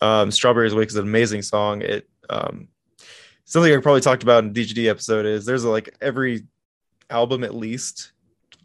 [0.00, 1.82] Um, Strawberries Wake is an amazing song.
[1.82, 2.68] It um,
[3.44, 6.46] something I probably talked about in DGD episode is there's like every
[7.10, 8.12] album at least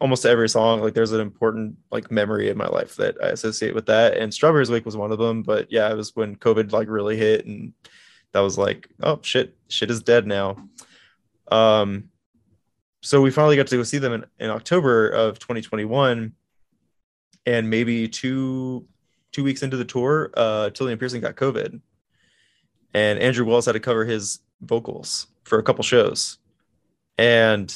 [0.00, 3.74] almost every song like there's an important like memory in my life that I associate
[3.74, 6.72] with that and Strawberries Wake was one of them but yeah it was when COVID
[6.72, 7.72] like really hit and
[8.34, 10.56] that was like oh shit shit is dead now.
[11.50, 12.10] Um
[13.00, 16.32] so we finally got to go see them in, in October of 2021
[17.46, 18.86] and maybe two
[19.32, 21.80] two weeks into the tour uh Tilian Pearson got COVID.
[22.92, 26.38] And Andrew Wells had to cover his vocals for a couple shows.
[27.18, 27.74] And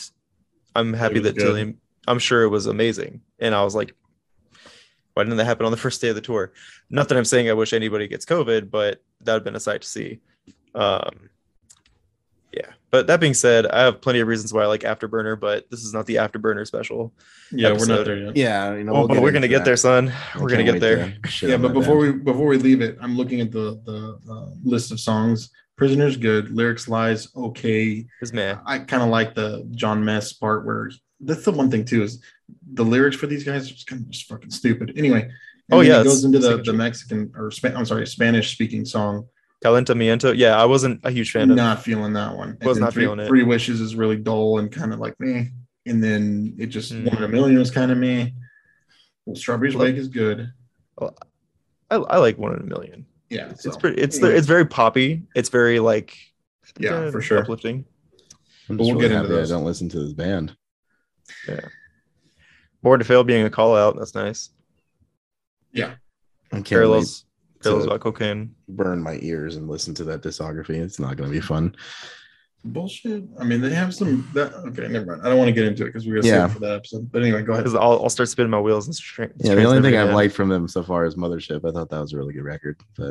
[0.74, 1.46] I'm happy that good.
[1.46, 1.76] Tilian
[2.08, 3.20] I'm sure it was amazing.
[3.38, 3.94] And I was like
[5.14, 6.52] why didn't that happen on the first day of the tour?
[6.90, 9.60] Not that I'm saying I wish anybody gets COVID but that would have been a
[9.60, 10.18] sight to see
[10.74, 11.30] um
[12.52, 15.70] yeah but that being said I have plenty of reasons why I like Afterburner but
[15.70, 17.12] this is not the Afterburner special
[17.50, 18.36] Yeah, we're not there yet.
[18.36, 19.64] Yeah, you know, oh, we'll but we're gonna into get that.
[19.64, 22.18] there son I we're gonna get there to yeah, but before band.
[22.18, 25.50] we before we leave it, I'm looking at the the uh, list of songs.
[25.76, 28.04] Prisoners good, lyrics lies okay.
[28.20, 31.84] is man I kind of like the Jon Mess part where that's the one thing
[31.84, 32.22] too is
[32.74, 34.94] the lyrics for these guys are just kind of just fucking stupid.
[34.96, 35.30] Anyway,
[35.70, 36.72] Oh, yeah, it goes into the the.
[36.72, 39.26] Mexican or Spa- I'm sorry Spanish speaking song.
[39.64, 42.56] Calentamiento yeah I wasn't a huge fan of Not feeling that one.
[42.62, 43.26] Was then not three, feeling it.
[43.26, 45.50] Three wishes is really dull and kind of like me.
[45.86, 47.06] And then it just Mm.
[47.08, 48.34] one in a million was kind of me.
[49.26, 50.52] Well, Strawberries Well- is good.
[51.00, 54.36] I, I like one in a million Yeah, it's pretty it's anyway.
[54.36, 56.16] it's very poppy it's very like
[56.78, 57.38] yeah eh, for sure.
[57.38, 57.84] uplifting
[58.68, 60.54] I'm But just we'll really get into happy I don't listen to this band.
[61.48, 61.60] Yeah.
[62.82, 63.96] Born to Fail being a call out.
[63.98, 64.50] That's nice.
[65.72, 65.94] Yeah.
[66.52, 67.24] I can't Parallels,
[67.58, 68.54] wait parallels to about cocaine.
[68.68, 70.76] burn my ears and listen to that discography.
[70.76, 71.74] It's not going to be fun.
[72.64, 73.22] Bullshit.
[73.38, 74.28] I mean, they have some.
[74.34, 75.22] That okay, never mind.
[75.22, 76.46] I don't want to get into it because we're gonna Yeah.
[76.46, 77.10] save it for that episode.
[77.12, 77.64] But anyway, go ahead.
[77.64, 80.34] Because I'll, I'll start spinning my wheels and stra- Yeah, the only thing I've liked
[80.34, 81.66] from them so far is Mothership.
[81.66, 83.10] I thought that was a really good record, but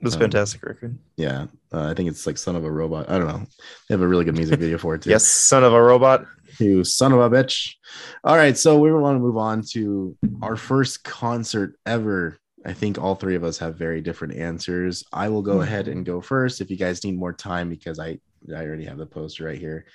[0.00, 0.98] It was a um, fantastic record.
[1.16, 3.46] yeah, uh, I think it's like "Son of a Robot." I don't know.
[3.88, 5.10] They have a really good music video for it too.
[5.10, 6.26] Yes, son of a robot.
[6.58, 7.74] you son of a bitch.
[8.24, 12.39] All right, so we want to move on to our first concert ever.
[12.64, 15.04] I think all three of us have very different answers.
[15.12, 18.18] I will go ahead and go first if you guys need more time because I
[18.54, 19.86] I already have the poster right here.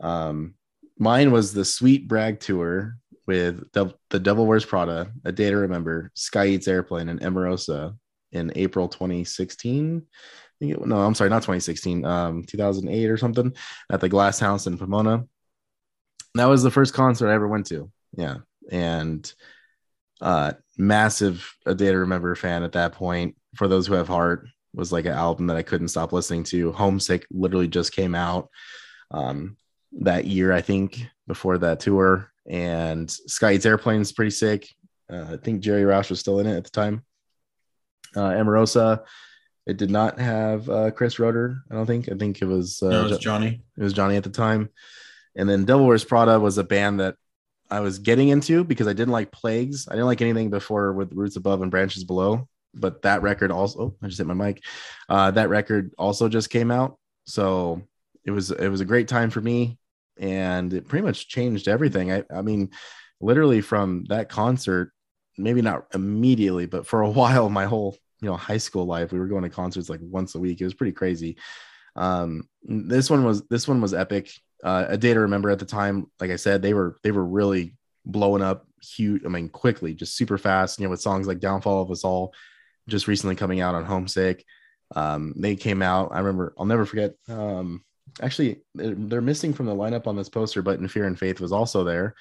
[0.00, 0.54] Um,
[0.98, 5.56] mine was the Sweet Brag tour with the, the Devil Wears Prada, A Day to
[5.56, 7.96] Remember, Sky Eats Airplane, and Emarosa
[8.32, 10.02] in April 2016.
[10.02, 10.24] I
[10.58, 13.54] think it- no, I'm sorry, not 2016, um, 2008 or something
[13.90, 15.24] at the Glass House in Pomona
[16.34, 17.90] that was the first concert I ever went to.
[18.16, 18.38] Yeah.
[18.70, 19.32] And
[20.22, 23.36] uh massive a day to remember fan at that point.
[23.56, 26.72] For those who have heart was like an album that I couldn't stop listening to.
[26.72, 28.48] Homesick literally just came out
[29.10, 29.56] um
[30.00, 32.30] that year, I think, before that tour.
[32.48, 34.66] And Sky Eats Airplane's pretty sick.
[35.12, 37.04] Uh, I think Jerry Roush was still in it at the time.
[38.16, 39.04] Uh Emarosa,
[39.66, 42.08] it did not have uh Chris Roetter, I don't think.
[42.10, 43.62] I think it was uh no, it's Jo- Johnny.
[43.76, 44.70] it was Johnny at the time.
[45.34, 47.16] And then Devil Wears Prada was a band that
[47.72, 49.88] I was getting into because I didn't like Plagues.
[49.88, 52.46] I didn't like anything before with Roots Above and Branches Below.
[52.74, 54.62] But that record also, oh, I just hit my mic.
[55.08, 57.82] Uh, that record also just came out, so
[58.24, 59.78] it was it was a great time for me,
[60.18, 62.12] and it pretty much changed everything.
[62.12, 62.70] I I mean,
[63.20, 64.92] literally from that concert,
[65.36, 69.18] maybe not immediately, but for a while, my whole you know high school life, we
[69.18, 70.60] were going to concerts like once a week.
[70.60, 71.36] It was pretty crazy.
[71.96, 74.30] Um, this one was this one was epic
[74.62, 76.10] uh, a day to remember at the time.
[76.20, 79.24] Like I said, they were they were really blowing up huge.
[79.24, 80.78] I mean, quickly, just super fast.
[80.78, 82.32] You know, with songs like "Downfall of Us All,"
[82.88, 84.44] just recently coming out on Homesick.
[84.94, 86.10] Um, they came out.
[86.12, 86.54] I remember.
[86.58, 87.14] I'll never forget.
[87.28, 87.82] Um,
[88.20, 91.40] actually, they're, they're missing from the lineup on this poster, but "In Fear and Faith"
[91.40, 92.14] was also there.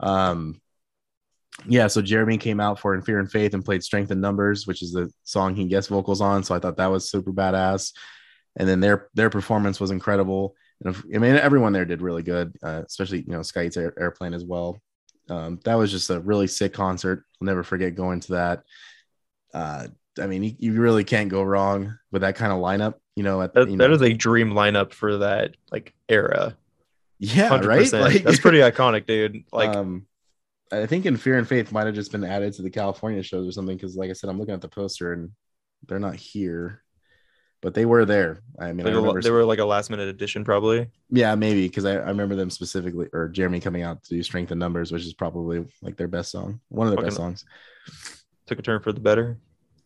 [0.00, 0.60] Um,
[1.66, 4.66] yeah, so Jeremy came out for "In Fear and Faith" and played "Strength in Numbers,"
[4.66, 6.42] which is the song he guest vocals on.
[6.42, 7.92] So I thought that was super badass.
[8.56, 10.56] And then their their performance was incredible.
[10.84, 13.94] And I mean, everyone there did really good, uh, especially you know Sky Eats Air,
[13.98, 14.80] Airplane as well.
[15.28, 17.24] Um, that was just a really sick concert.
[17.40, 18.62] I'll never forget going to that.
[19.52, 19.88] Uh,
[20.20, 22.94] I mean, you, you really can't go wrong with that kind of lineup.
[23.16, 26.56] You know, at That, you know, is a dream lineup for that like era.
[27.18, 27.66] yeah, 100%.
[27.66, 27.92] right.
[27.92, 29.44] Like That's pretty iconic, dude.
[29.52, 30.06] Like um,
[30.72, 33.48] I think in Fear and Faith might have just been added to the California shows
[33.48, 33.76] or something.
[33.76, 35.30] Because, like I said, I'm looking at the poster and
[35.86, 36.82] they're not here,
[37.64, 38.42] but they were there.
[38.58, 40.86] I mean, they I were, remember they were like a last minute addition, probably.
[41.08, 44.52] Yeah, maybe because I, I remember them specifically, or Jeremy coming out to do Strength
[44.52, 47.46] in Numbers, which is probably like their best song, one of their best songs.
[48.46, 49.38] Took a turn for the better.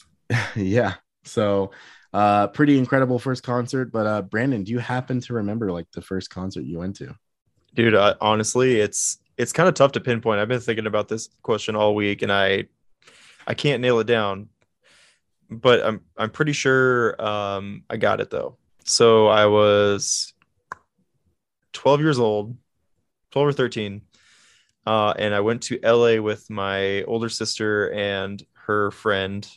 [0.57, 0.95] yeah.
[1.23, 1.71] So,
[2.13, 3.93] uh, pretty incredible first concert.
[3.93, 7.15] But uh, Brandon, do you happen to remember like the first concert you went to?
[7.77, 10.41] Dude, I, honestly, it's it's kind of tough to pinpoint.
[10.41, 12.65] I've been thinking about this question all week, and I
[13.47, 14.49] I can't nail it down.
[15.51, 18.57] But I'm I'm pretty sure um, I got it though.
[18.85, 20.33] So I was
[21.73, 22.57] 12 years old,
[23.31, 24.03] 12 or 13,
[24.87, 29.49] uh, and I went to LA with my older sister and her friend,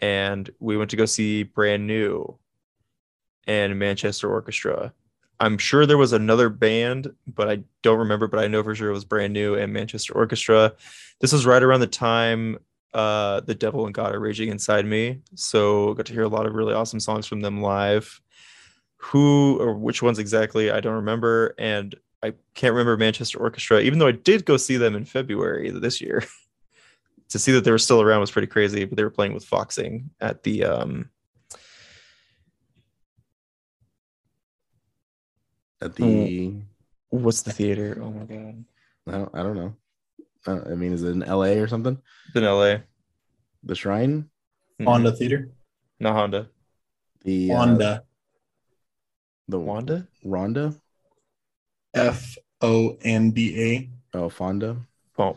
[0.00, 2.38] and we went to go see Brand New
[3.46, 4.92] and Manchester Orchestra.
[5.40, 8.26] I'm sure there was another band, but I don't remember.
[8.26, 10.74] But I know for sure it was brand new and Manchester Orchestra.
[11.20, 12.58] This was right around the time
[12.94, 15.20] uh, The Devil and God Are Raging Inside Me.
[15.34, 18.20] So got to hear a lot of really awesome songs from them live.
[18.98, 21.54] Who or which ones exactly, I don't remember.
[21.58, 25.70] And I can't remember Manchester Orchestra, even though I did go see them in February
[25.70, 26.24] this year.
[27.28, 29.44] to see that they were still around was pretty crazy, but they were playing with
[29.44, 31.10] Foxing at the um
[35.80, 36.54] At the,
[37.10, 37.98] what's the theater?
[38.02, 38.64] Oh my god.
[39.06, 39.76] I don't, I don't know.
[40.46, 41.98] Uh, I mean, is it in LA or something?
[42.28, 42.78] It's in LA.
[43.64, 44.30] The Shrine,
[44.80, 44.84] Mhm.
[44.86, 45.50] Honda Theater.
[46.00, 46.48] Not Honda.
[47.24, 47.98] the uh,
[49.48, 50.06] the Wanda?
[50.24, 50.74] Ronda,
[51.94, 54.18] F O N D A.
[54.18, 54.76] oh Fonda.
[55.18, 55.36] Oh,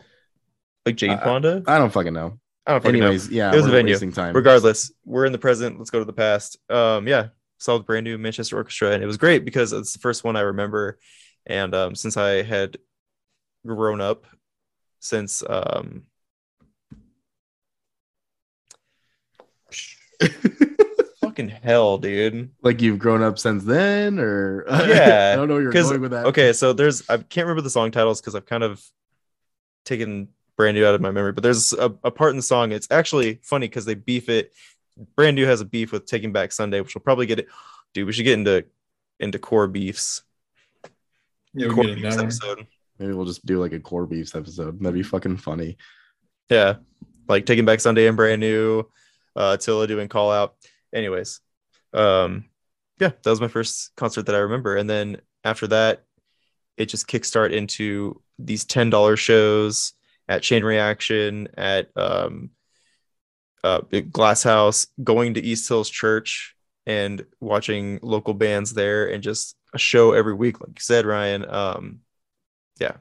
[0.86, 1.62] like Jane I- Fonda?
[1.66, 2.38] I don't fucking know.
[2.66, 3.06] I don't fucking know.
[3.06, 3.92] Anyways, yeah, It was a we're venue.
[3.94, 4.36] wasting time.
[4.36, 5.78] Regardless, we're in the present.
[5.78, 6.56] Let's go to the past.
[6.70, 9.98] Um, yeah, saw the brand new Manchester Orchestra, and it was great because it's the
[9.98, 10.98] first one I remember.
[11.46, 12.76] And um, since I had
[13.66, 14.26] grown up
[15.02, 16.04] since um,
[20.20, 20.76] fucking
[21.20, 22.50] fucking hell, dude.
[22.62, 26.12] Like you've grown up since then, or Yeah, I don't know where you're going with
[26.12, 26.26] that.
[26.26, 28.82] Okay, so there's I can't remember the song titles because I've kind of
[29.84, 32.70] taken brand new out of my memory, but there's a, a part in the song.
[32.72, 34.52] It's actually funny because they beef it.
[35.16, 37.48] Brand new has a beef with Taking Back Sunday, which we'll probably get it.
[37.92, 38.64] Dude, we should get into
[39.18, 40.22] into core beefs.
[41.54, 42.66] Yeah, we Core get it beefs episode.
[43.02, 44.78] Maybe we'll just do like a core beefs episode.
[44.78, 45.76] That'd be fucking funny.
[46.48, 46.76] Yeah,
[47.28, 48.84] like Taking Back Sunday and brand new.
[49.34, 50.54] Uh, Attila doing call out.
[50.94, 51.40] Anyways,
[51.92, 52.44] um,
[53.00, 56.04] yeah, that was my first concert that I remember, and then after that,
[56.76, 59.94] it just kickstart into these ten dollar shows
[60.28, 62.50] at Chain Reaction, at um,
[63.64, 63.80] uh,
[64.12, 66.54] Glass House, going to East Hills Church
[66.86, 71.44] and watching local bands there, and just a show every week, like you said, Ryan.
[71.50, 72.00] Um,
[72.80, 72.92] yeah,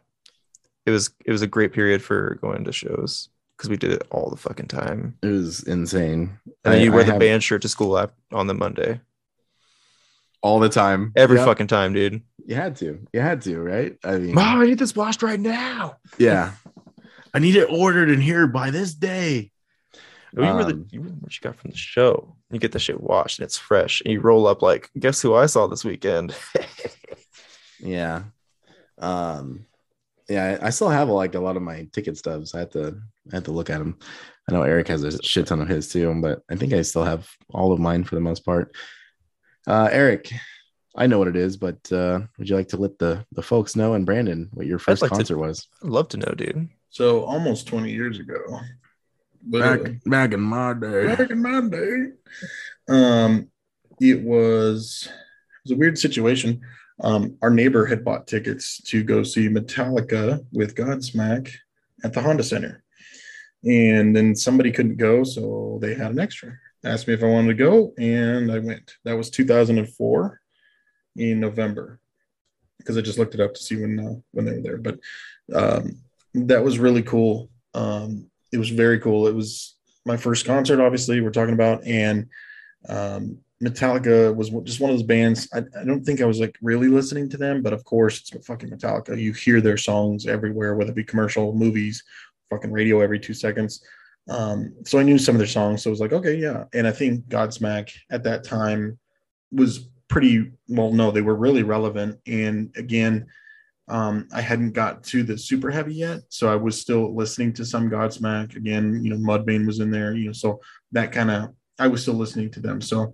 [0.85, 4.07] it was it was a great period for going to shows because we did it
[4.11, 5.17] all the fucking time.
[5.21, 6.37] It was insane.
[6.45, 7.95] And then I- you wear I the have- band shirt to school
[8.31, 8.99] on the Monday.
[10.43, 11.11] all the time.
[11.15, 11.45] Every Yep.
[11.45, 12.23] fucking time, dude.
[12.47, 13.05] You had to.
[13.13, 13.95] You had to, right?
[14.03, 15.97] I mean, Mom, I need this washed right now.
[16.17, 16.53] yeah.
[17.33, 19.51] I need it ordered in here by this day.
[20.35, 22.35] Oh, you were the Um, you were what you got from the show.
[22.51, 25.35] You get the shit washed and it's fresh, and you roll up like, guess who
[25.35, 26.35] I saw this weekend?
[27.79, 28.23] Yeah.
[29.01, 29.65] Um
[30.29, 32.55] yeah, I I still have like a lot of my ticket stubs.
[32.55, 33.97] I have to I have to look at them.
[34.49, 37.03] I know Eric has a shit ton of his too, but I think I still
[37.03, 38.75] have all of mine for the most part.
[39.67, 40.31] Uh Eric,
[40.95, 43.75] I know what it is, but uh would you like to let the the folks
[43.75, 45.67] know and Brandon what your first like to- concert was?
[45.83, 46.69] I'd love to know, dude.
[46.89, 48.39] So almost 20 years ago.
[49.43, 51.07] Back back in my day.
[51.15, 52.11] back in my day.
[52.89, 53.49] Um,
[53.99, 56.61] it was it was a weird situation.
[57.01, 61.51] Um, our neighbor had bought tickets to go see Metallica with Godsmack
[62.03, 62.83] at the Honda Center,
[63.63, 66.53] and then somebody couldn't go, so they had an extra.
[66.83, 68.93] Asked me if I wanted to go, and I went.
[69.03, 70.41] That was 2004
[71.17, 71.99] in November,
[72.77, 74.77] because I just looked it up to see when uh, when they were there.
[74.77, 74.99] But
[75.53, 75.97] um,
[76.33, 77.49] that was really cool.
[77.73, 79.27] Um, it was very cool.
[79.27, 82.27] It was my first concert, obviously, we're talking about, and
[82.89, 85.47] um, Metallica was just one of those bands.
[85.53, 88.45] I, I don't think I was like really listening to them, but of course, it's
[88.45, 89.19] fucking Metallica.
[89.19, 92.03] You hear their songs everywhere, whether it be commercial, movies,
[92.49, 93.83] fucking radio every two seconds.
[94.29, 95.83] Um, so I knew some of their songs.
[95.83, 96.65] So I was like, okay, yeah.
[96.73, 98.97] And I think Godsmack at that time
[99.51, 102.19] was pretty well, no, they were really relevant.
[102.25, 103.27] And again,
[103.87, 107.65] um, I hadn't got to the super heavy yet, so I was still listening to
[107.65, 108.55] some Godsmack.
[108.55, 110.61] Again, you know, Mudvayne was in there, you know, so
[110.93, 112.79] that kind of I was still listening to them.
[112.79, 113.13] So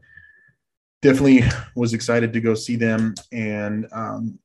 [1.02, 1.44] definitely
[1.76, 4.40] was excited to go see them and um,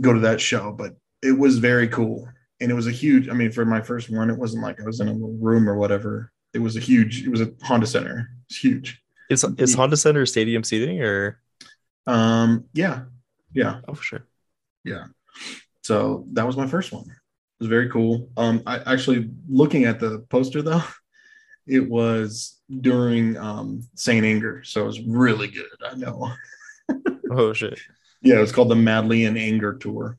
[0.00, 0.72] go to that show.
[0.72, 2.28] But it was very cool,
[2.60, 3.28] and it was a huge.
[3.28, 5.68] I mean, for my first one, it wasn't like I was in a little room
[5.68, 6.30] or whatever.
[6.52, 7.24] It was a huge.
[7.26, 8.30] It was a Honda Center.
[8.48, 9.00] It's huge.
[9.30, 11.40] Is is Honda Center stadium seating or
[12.06, 13.04] Um, yeah,
[13.54, 13.80] yeah.
[13.88, 14.26] oh for sure.
[14.84, 15.06] yeah
[15.82, 19.98] so that was my first one it was very cool um i actually looking at
[20.00, 20.82] the poster though
[21.66, 26.30] it was during um saint anger so it was really good i know.
[27.30, 27.80] Oh shit.
[28.22, 30.18] yeah it was called the madly in anger tour.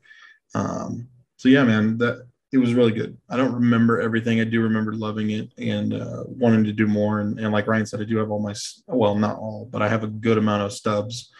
[0.54, 3.16] Um so yeah man that it was really good.
[3.28, 4.40] I don't remember everything.
[4.40, 7.20] I do remember loving it and uh wanting to do more.
[7.20, 8.54] And, and like ryan said i do have all my
[8.88, 11.30] well not all but i have a good amount of stubs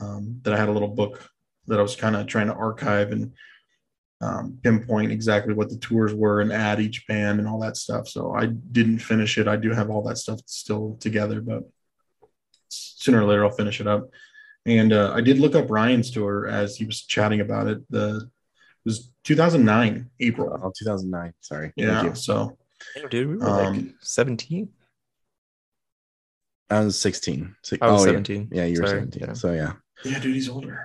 [0.00, 1.28] um, that i had a little book
[1.66, 3.32] that i was kind of trying to archive and
[4.20, 8.08] um, pinpoint exactly what the tours were and add each band and all that stuff
[8.08, 11.62] so i didn't finish it i do have all that stuff still together but
[12.68, 14.08] sooner or later i'll finish it up
[14.66, 17.78] and uh, I did look up Ryan's tour as he was chatting about it.
[17.90, 20.60] The it was 2009 April.
[20.62, 21.32] Oh, 2009.
[21.40, 21.72] Sorry.
[21.74, 22.02] Thank Yeah.
[22.04, 22.14] you.
[22.14, 22.58] So
[22.94, 24.68] Damn, dude, we were like Um, 17.
[26.68, 27.56] I was 16.
[27.62, 28.10] So, I was oh, yeah.
[28.10, 28.48] 17.
[28.52, 29.22] Yeah, you were 17.
[29.26, 29.32] yeah.
[29.32, 29.72] So yeah,
[30.04, 30.82] yeah, dude, he's older.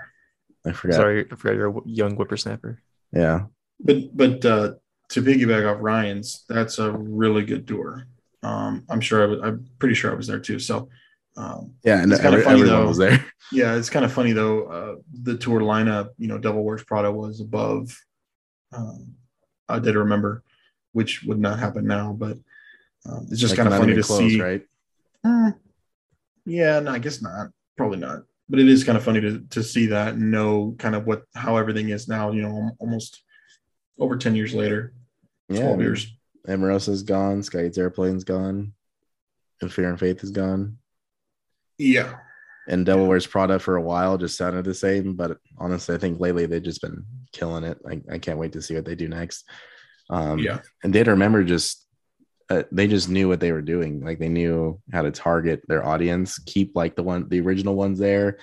[0.65, 0.95] I forgot.
[0.95, 2.79] Sorry, I forgot you're a young whippersnapper.
[3.13, 3.45] Yeah.
[3.79, 4.73] But but uh,
[5.09, 8.07] to piggyback off Ryan's, that's a really good tour.
[8.41, 10.59] Um, I'm sure I was, I'm pretty sure I was there too.
[10.59, 10.89] So
[11.37, 12.87] um, Yeah, and It's kinda funny, everyone though.
[12.87, 13.23] was there.
[13.51, 14.65] yeah, it's kind of funny though.
[14.65, 17.97] Uh, the tour lineup, you know, Devil Wears Prada was above.
[18.71, 19.15] Um,
[19.69, 20.43] I did remember,
[20.91, 22.37] which would not happen now, but
[23.05, 24.41] um, it's just Like, kind of funny to close, see.
[24.41, 24.63] right?
[25.25, 25.49] Hmm.
[26.45, 27.49] yeah, no, I guess not.
[27.77, 28.23] Probably not.
[28.49, 31.23] But it is kind of funny to to see that and know kind of what
[31.33, 32.31] how everything is now.
[32.31, 33.23] You know, almost
[33.99, 34.93] over ten years later,
[35.49, 35.57] Yeah.
[35.59, 36.13] twelve I mean, years.
[36.47, 37.41] Emarosa's gone.
[37.41, 38.73] Sky Eats Airplane's gone.
[39.61, 40.77] And Fear and Faith is gone.
[41.77, 42.15] Yeah,
[42.67, 46.19] And Devil Wears Prada for a while just sounded the same, but honestly, I think
[46.19, 47.77] lately they've just been killing it.
[47.89, 49.45] I, I can't wait to see what they do next.
[50.09, 51.82] Um, yeah, and Day to Remember just
[52.49, 54.01] uh, they just knew what they were doing.
[54.01, 57.99] Like they knew how to target their audience, keep like the one the original ones
[57.99, 58.37] there.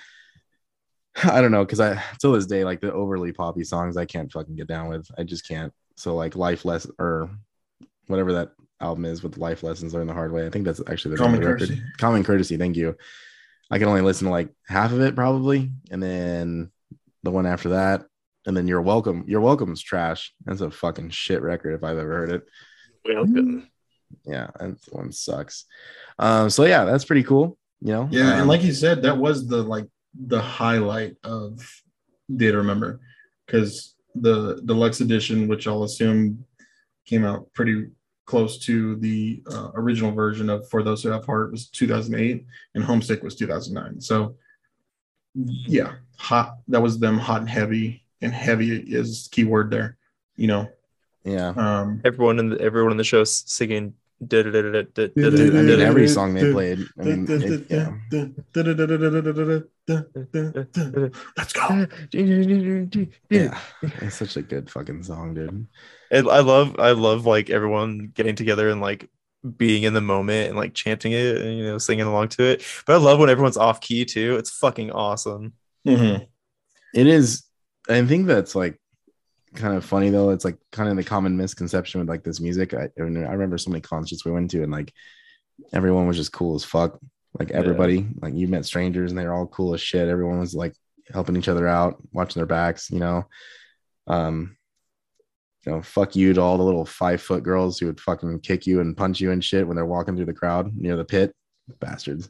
[1.23, 4.31] I don't know because I till this day like the overly poppy songs I can't
[4.31, 5.07] fucking get down with.
[5.17, 5.73] I just can't.
[5.95, 7.29] So like life less or
[8.07, 10.45] whatever that album is with life lessons learned the hard way.
[10.45, 11.69] I think that's actually the Common name record.
[11.69, 11.83] Courtesy.
[11.97, 12.57] Common courtesy.
[12.57, 12.95] Thank you.
[13.69, 16.71] I can only listen to like half of it probably, and then
[17.23, 18.05] the one after that,
[18.45, 19.23] and then you're welcome.
[19.27, 20.33] You're welcome's trash.
[20.45, 22.43] That's a fucking shit record if I've ever heard it.
[23.05, 23.70] Welcome.
[24.25, 25.65] Yeah, that one sucks.
[26.19, 27.57] Um, so yeah, that's pretty cool.
[27.81, 31.59] You know, Yeah, Um, and like you said, that was the like the highlight of
[32.35, 32.99] Day to Remember,
[33.45, 36.45] because the deluxe edition, which I'll assume
[37.05, 37.87] came out pretty
[38.25, 42.45] close to the uh, original version of For Those Who Have Heart, was 2008,
[42.75, 43.99] and Homesick was 2009.
[43.99, 44.35] So,
[45.35, 46.57] yeah, hot.
[46.67, 49.97] That was them hot and heavy, and heavy is keyword there.
[50.35, 50.69] You know,
[51.23, 51.49] yeah.
[51.49, 53.95] um, Everyone in the everyone in the show s- singing.
[55.81, 56.79] Every song they played.
[56.97, 57.93] Yeah.
[61.37, 61.87] Let's go.
[63.29, 65.67] yeah, it's such a good fucking song, dude.
[66.11, 69.09] And I love I love like everyone getting together and like
[69.57, 72.63] being in the moment and like chanting it and you know singing along to it.
[72.85, 74.35] But I love when everyone's off key too.
[74.37, 75.53] It's fucking awesome.
[76.93, 77.43] It is.
[77.89, 78.79] I think that's like
[79.55, 80.29] kind of funny though.
[80.29, 82.73] It's like kind of the common misconception with like this music.
[82.73, 84.93] I, I mean, I remember so many concerts we went to, and like
[85.73, 86.99] everyone was just cool as fuck.
[87.39, 87.57] Like Yeah.
[87.57, 90.07] everybody, like you met strangers, and they're all cool as shit.
[90.09, 90.73] Everyone was like
[91.13, 92.89] helping each other out, watching their backs.
[92.91, 93.25] You know,
[94.07, 94.57] um,
[95.65, 98.65] you know, fuck you to all the little five foot girls who would fucking kick
[98.65, 101.33] you and punch you and shit when they're walking through the crowd near the pit,
[101.79, 102.29] bastards.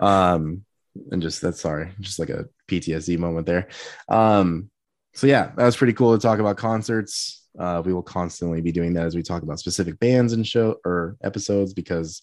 [0.00, 0.64] Um,
[1.10, 3.68] and just that's sorry, just like a PTSD moment there.
[4.08, 4.70] Um,
[5.16, 7.48] so yeah, that was pretty cool to talk about concerts.
[7.58, 10.76] Uh, we will constantly be doing that as we talk about specific bands and show
[10.84, 12.20] or episodes because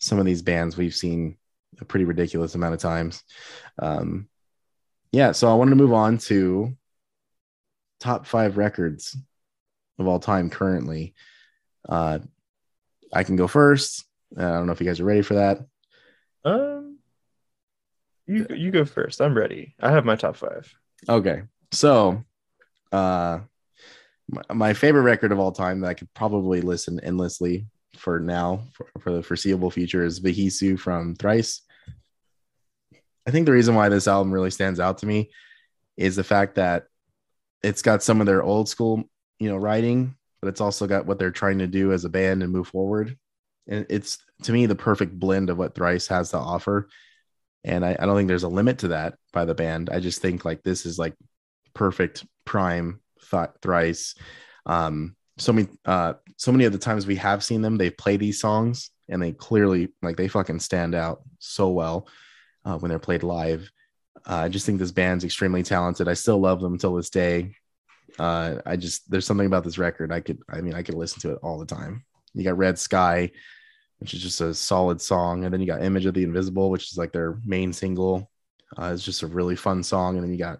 [0.00, 1.36] some of these bands we've seen
[1.80, 3.22] a pretty ridiculous amount of times.
[3.78, 4.28] Um,
[5.12, 6.76] yeah, so I wanted to move on to
[8.00, 9.16] top five records
[10.00, 11.14] of all time currently.
[11.88, 12.18] Uh,
[13.12, 14.04] I can go first.
[14.36, 15.60] I don't know if you guys are ready for that.
[16.44, 16.98] Um,
[18.26, 19.20] you you go first.
[19.20, 19.76] I'm ready.
[19.78, 20.74] I have my top five.
[21.08, 21.42] Okay.
[21.72, 22.22] So,
[22.92, 23.40] uh,
[24.50, 27.66] my, favorite record of all time that I could probably listen endlessly
[27.96, 31.62] for now, for, for the foreseeable future, is Vheissu from Thrice.
[33.26, 35.30] I think the reason why this album really stands out to me
[35.96, 36.86] is the fact that
[37.62, 39.04] it's got some of their old school,
[39.38, 42.42] you know, writing, but it's also got what they're trying to do as a band
[42.42, 43.16] and move forward.
[43.68, 46.88] And it's to me the perfect blend of what Thrice has to offer.
[47.64, 49.88] And I, I don't think there's a limit to that by the band.
[49.90, 51.14] I just think like this is like
[51.74, 54.14] perfect prime thought thrice.
[54.66, 58.16] Um so many uh so many of the times we have seen them they play
[58.16, 62.06] these songs and they clearly like they fucking stand out so well
[62.64, 63.70] uh, when they're played live.
[64.28, 66.06] Uh, i just think this band's extremely talented.
[66.06, 67.54] I still love them till this day.
[68.18, 71.20] Uh i just there's something about this record i could i mean i could listen
[71.20, 72.04] to it all the time.
[72.34, 73.30] You got red sky
[73.98, 76.90] which is just a solid song and then you got image of the invisible which
[76.90, 78.30] is like their main single.
[78.76, 80.58] Uh, it's just a really fun song and then you got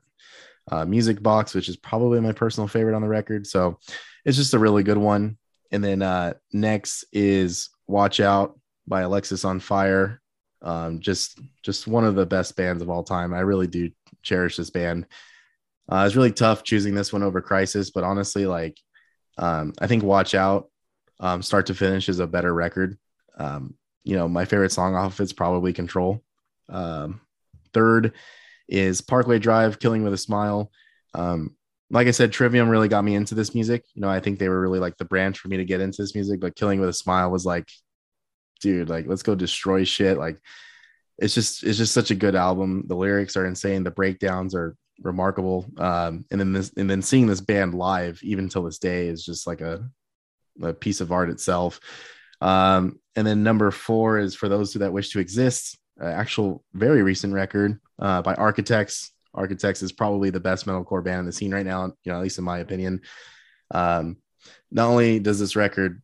[0.71, 3.47] uh, Music Box, which is probably my personal favorite on the record.
[3.47, 3.79] So
[4.25, 5.37] it's just a really good one.
[5.71, 10.19] And then uh, next is Watch Out by Alexisonfire.
[10.61, 13.35] Um, just just one of the best bands of all time.
[13.35, 13.91] I really do
[14.23, 15.07] cherish this band.
[15.89, 18.79] Uh, it's really tough choosing this one over Crisis, but honestly, like
[19.39, 20.71] um, I think Watch Out,
[21.19, 22.97] um, start to finish, is a better record.
[23.37, 26.23] Um, you know, my favorite song off of it's probably Control.
[26.69, 27.21] Um,
[27.73, 28.13] third
[28.73, 30.73] is Parkway Drive, Killing with a Smile.
[31.12, 31.55] Um,
[31.91, 33.85] like I said, Trivium really got me into this music.
[33.93, 36.01] You know, I think they were really like the branch for me to get into
[36.01, 37.68] this music, but Killing with a Smile was like,
[38.62, 40.16] dude, like let's go destroy shit.
[40.16, 40.41] Like
[41.18, 42.85] it's just it's just such a good album.
[42.87, 45.66] The lyrics are insane, the breakdowns are remarkable.
[45.77, 49.23] Um, and then this and then seeing this band live, even till this day, is
[49.23, 49.87] just like a,
[50.62, 51.79] a piece of art itself.
[52.41, 56.64] Um, and then number four is for those who that wish to exist, uh, actual
[56.73, 59.12] very recent record uh, by Architects.
[59.32, 62.22] Architects is probably the best metalcore band in the scene right now, you know, at
[62.22, 63.00] least in my opinion.
[63.70, 64.18] Um,
[64.70, 66.03] not only does this record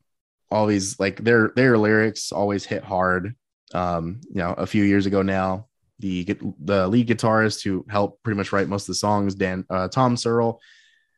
[0.51, 3.35] always like their their lyrics always hit hard.
[3.75, 5.67] Um, you know, a few years ago now,
[5.99, 6.25] the
[6.65, 10.17] the lead guitarist who helped pretty much write most of the songs, Dan uh, Tom
[10.17, 10.61] Searle,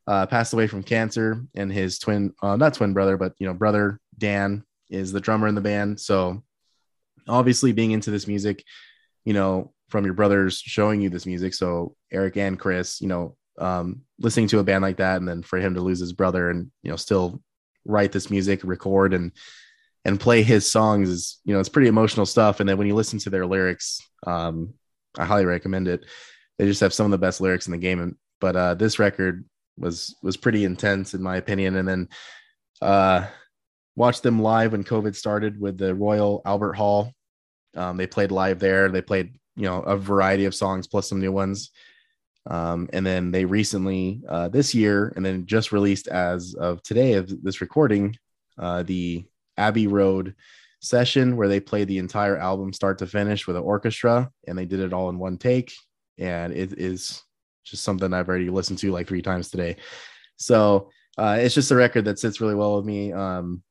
[0.06, 3.54] uh, passed away from cancer, and his twin, uh, not twin brother, but you know,
[3.54, 6.00] brother Dan is the drummer in the band.
[6.00, 6.42] So
[7.28, 8.64] obviously, being into this music,
[9.24, 13.36] you know, from your brothers showing you this music, so Eric and Chris, you know,
[13.58, 16.50] um, listening to a band like that, and then for him to lose his brother
[16.50, 17.42] and you know still
[17.84, 19.32] write this music, record, and
[20.04, 22.60] and play his songs is you know it's pretty emotional stuff.
[22.60, 24.74] And then when you listen to their lyrics um
[25.18, 26.06] i highly recommend it.
[26.58, 28.00] They just have some of the best lyrics in the game.
[28.00, 29.44] And but uh this record
[29.78, 31.76] was was pretty intense in my opinion.
[31.76, 32.08] And then
[32.80, 33.26] uh
[33.96, 37.12] watched them live when covid started with the royal albert hall.
[37.76, 38.88] Um they played live there.
[38.88, 41.70] They played you know a variety of songs plus some new ones.
[42.46, 47.14] Um, and then they recently uh, this year and then just released as of today
[47.14, 48.16] of this recording
[48.58, 49.26] uh, the
[49.58, 50.34] abbey road
[50.80, 54.64] session where they played the entire album start to finish with an orchestra and they
[54.64, 55.72] did it all in one take.
[56.18, 57.22] And it is
[57.62, 59.76] just something i've already listened to like three times today.
[60.36, 63.12] So uh, it's just a record that sits really well with me.
[63.12, 63.62] Um,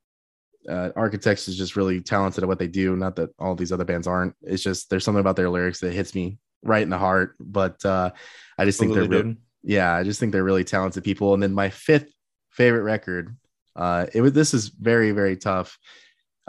[0.67, 2.95] uh, Architects is just really talented at what they do.
[2.95, 4.35] Not that all these other bands aren't.
[4.41, 7.35] It's just there's something about their lyrics that hits me right in the heart.
[7.39, 8.11] But uh,
[8.57, 11.33] I just think they're re- yeah, I just think they're really talented people.
[11.33, 12.11] And then my fifth
[12.51, 13.35] favorite record,
[13.75, 15.77] uh, it was this is very very tough.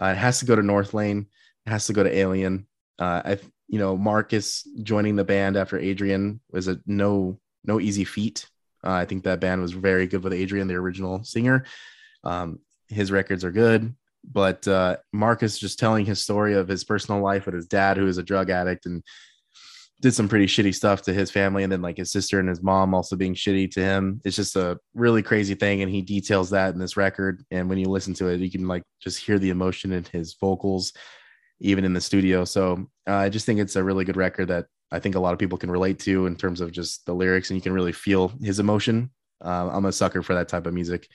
[0.00, 1.26] Uh, it has to go to Northlane.
[1.66, 2.66] It has to go to Alien.
[2.98, 3.38] Uh, I
[3.68, 8.48] you know Marcus joining the band after Adrian was a no no easy feat.
[8.82, 11.66] Uh, I think that band was very good with Adrian, the original singer.
[12.24, 13.94] Um, his records are good,
[14.24, 18.06] but uh, Marcus just telling his story of his personal life with his dad, who
[18.06, 19.02] is a drug addict and
[20.00, 22.62] did some pretty shitty stuff to his family, and then like his sister and his
[22.62, 24.20] mom also being shitty to him.
[24.24, 27.44] It's just a really crazy thing, and he details that in this record.
[27.50, 30.34] And when you listen to it, you can like just hear the emotion in his
[30.40, 30.92] vocals,
[31.60, 32.44] even in the studio.
[32.44, 35.34] So uh, I just think it's a really good record that I think a lot
[35.34, 37.92] of people can relate to in terms of just the lyrics, and you can really
[37.92, 39.10] feel his emotion.
[39.44, 41.08] Uh, I'm a sucker for that type of music.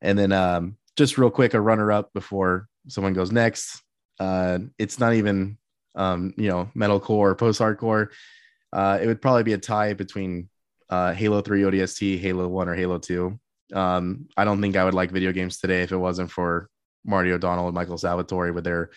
[0.00, 3.82] And then um, just real quick, a runner up before someone goes next.
[4.18, 5.58] Uh, it's not even
[5.94, 8.08] um, you know metalcore or post hardcore.
[8.72, 10.48] Uh, it would probably be a tie between
[10.88, 13.38] uh, Halo 3 ODST, Halo 1, or Halo 2.
[13.74, 16.68] Um, I don't think I would like video games today if it wasn't for
[17.04, 18.90] Marty O'Donnell and Michael Salvatori with their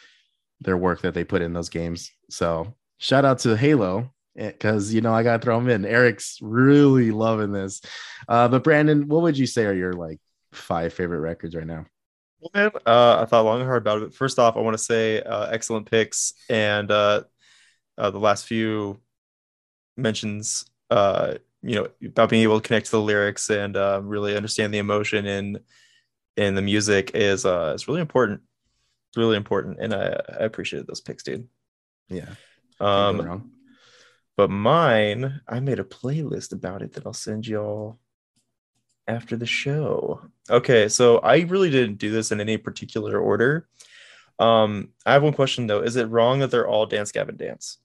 [0.61, 2.11] their work that they put in those games.
[2.29, 5.85] So shout out to Halo because you know I gotta throw them in.
[5.85, 7.81] Eric's really loving this.
[8.27, 10.19] Uh, but Brandon, what would you say are your like
[10.55, 11.85] five favorite records right now?
[12.39, 14.13] Well, man, uh, I thought long and hard about it.
[14.13, 17.23] First off, I want to say uh, excellent picks, and uh,
[17.97, 18.99] uh, the last few
[19.97, 24.35] mentions, uh, you know, about being able to connect to the lyrics and uh, really
[24.35, 25.59] understand the emotion in
[26.37, 28.41] in the music is uh, is really important.
[29.09, 31.47] It's really important, and I, I appreciate those picks, dude.
[32.09, 32.35] Yeah.
[32.79, 33.51] Um,
[34.37, 37.99] but mine, I made a playlist about it that I'll send y'all
[39.07, 40.21] after the show.
[40.49, 43.67] Okay, so I really didn't do this in any particular order.
[44.39, 45.81] Um, I have one question though.
[45.81, 47.77] Is it wrong that they're all dance Gavin dance?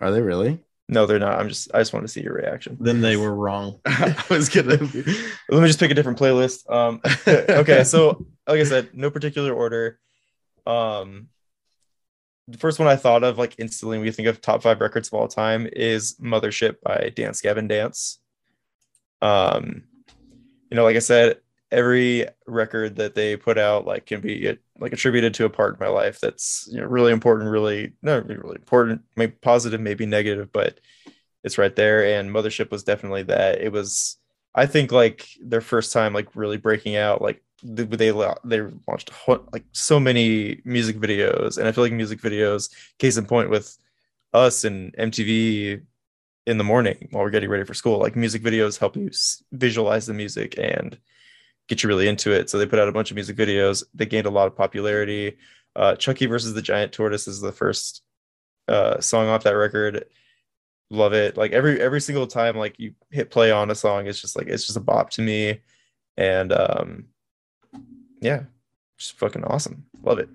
[0.00, 0.60] Are they really?
[0.88, 1.38] No, they're not.
[1.38, 2.76] I'm just I just want to see your reaction.
[2.80, 3.80] Then they were wrong.
[3.86, 4.76] I was gonna.
[5.48, 6.70] Let me just pick a different playlist.
[6.70, 9.98] Um okay, so like I said, no particular order.
[10.66, 11.28] Um
[12.48, 15.08] the first one I thought of like instantly when you think of top five records
[15.08, 18.20] of all time is Mothership by Dance Gavin Dance.
[19.22, 19.84] Um,
[20.70, 21.38] you know, like I said,
[21.70, 25.80] every record that they put out like can be like attributed to a part of
[25.80, 30.52] my life that's you know really important, really not really important, maybe positive, maybe negative,
[30.52, 30.80] but
[31.44, 32.18] it's right there.
[32.18, 33.60] And Mothership was definitely that.
[33.60, 34.18] It was,
[34.54, 37.22] I think, like their first time like really breaking out.
[37.22, 39.10] Like they they launched
[39.52, 43.76] like so many music videos, and I feel like music videos, case in point with
[44.32, 45.82] us and MTV
[46.46, 47.98] in the morning while we're getting ready for school.
[47.98, 50.98] Like music videos help you s- visualize the music and
[51.68, 52.48] get you really into it.
[52.48, 53.82] So they put out a bunch of music videos.
[53.94, 55.38] They gained a lot of popularity.
[55.74, 58.02] Uh, Chucky versus the Giant Tortoise is the first
[58.68, 60.06] uh, song off that record.
[60.90, 61.36] Love it.
[61.36, 64.46] Like every every single time, like you hit play on a song, it's just like
[64.46, 65.60] it's just a bop to me.
[66.16, 67.06] And um,
[68.20, 68.44] yeah,
[68.96, 69.86] just fucking awesome.
[70.02, 70.28] Love it.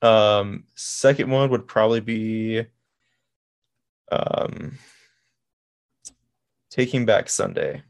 [0.00, 2.64] Um, second one would probably be
[4.10, 4.78] um
[6.70, 7.82] Taking Back Sunday.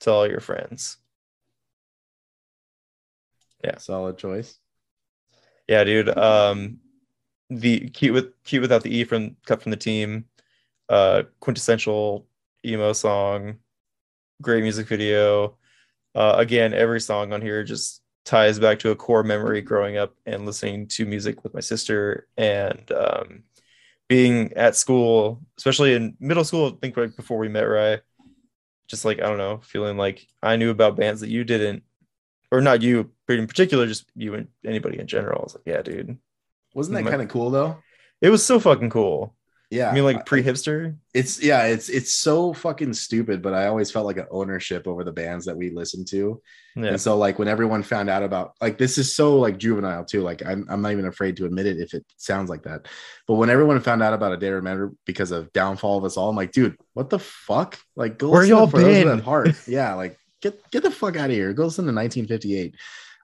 [0.00, 0.98] Tell all your friends.
[3.62, 4.58] Yeah, solid choice.
[5.68, 6.16] Yeah, dude.
[6.16, 6.80] Um,
[7.48, 10.26] the cute with cute without the e from cut from the team.
[10.88, 12.26] Uh, quintessential
[12.66, 13.56] emo song.
[14.42, 15.56] Great music video.
[16.14, 20.14] Uh, again, every song on here just ties back to a core memory growing up
[20.26, 23.42] and listening to music with my sister and um,
[24.08, 26.72] being at school, especially in middle school.
[26.74, 28.00] I think right before we met, Rye.
[28.86, 31.82] Just like I don't know, feeling like I knew about bands that you didn't,
[32.52, 35.40] or not you, in particular, just you and anybody in general.
[35.40, 36.18] I was like, yeah, dude,
[36.74, 37.78] Wasn't that kind of cool though?
[38.20, 39.34] it was so fucking cool.
[39.74, 40.96] Yeah, I mean, like pre hipster.
[41.12, 43.42] it's yeah, it's it's so fucking stupid.
[43.42, 46.40] But I always felt like an ownership over the bands that we listened to.
[46.76, 46.90] Yeah.
[46.90, 50.22] And so like when everyone found out about like this is so like juvenile too.
[50.22, 52.86] Like I'm I'm not even afraid to admit it if it sounds like that.
[53.26, 56.16] But when everyone found out about a day to remember because of downfall of us
[56.16, 57.78] all, I'm like, dude, what the fuck?
[57.96, 59.08] Like go Where y'all For Those Who been?
[59.08, 59.68] Have Heart.
[59.68, 61.52] yeah, like get get the fuck out of here.
[61.52, 62.74] Go listen to 1958.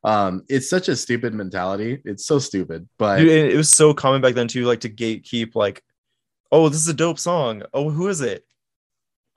[0.02, 2.00] Um, it's such a stupid mentality.
[2.04, 5.54] It's so stupid, but Dude, it was so common back then too, like to gatekeep,
[5.54, 5.82] like,
[6.52, 7.62] oh, this is a dope song.
[7.72, 8.44] Oh, who is it?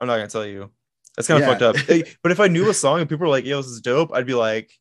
[0.00, 0.70] I'm not gonna tell you.
[1.16, 1.52] That's kind of Yeah.
[1.58, 2.06] fucked up.
[2.22, 4.26] But if I knew a song and people were like, "Yo, this is dope," I'd
[4.26, 4.72] be like,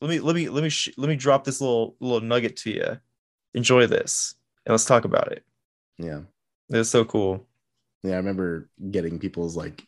[0.00, 2.70] "Let me, let me, let me, sh- let me drop this little little nugget to
[2.70, 2.98] you.
[3.54, 4.34] Enjoy this,
[4.66, 5.44] and let's talk about it."
[5.98, 6.20] yeah.
[6.70, 7.46] It's so cool.
[8.02, 9.84] Yeah, I remember getting people's like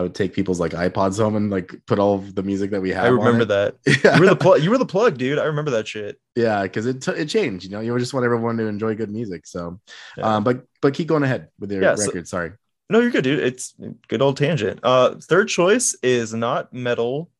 [0.00, 2.80] I would take people's like iPods home and like put all of the music that
[2.80, 3.04] we have.
[3.04, 3.76] I remember on that.
[4.02, 4.14] Yeah.
[4.16, 4.62] You were the plug.
[4.62, 5.38] You were the plug, dude.
[5.38, 6.18] I remember that shit.
[6.34, 7.64] yeah, because it t- it changed.
[7.64, 9.46] You know, you just want everyone to enjoy good music.
[9.46, 9.78] So,
[10.16, 10.36] Yeah.
[10.36, 12.26] um, but but keep going ahead with your Yeah, so- record.
[12.26, 12.52] Sorry.
[12.88, 13.38] No, you're good, dude.
[13.40, 13.74] It's
[14.08, 14.80] good old tangent.
[14.82, 17.30] Uh, third choice is not metal.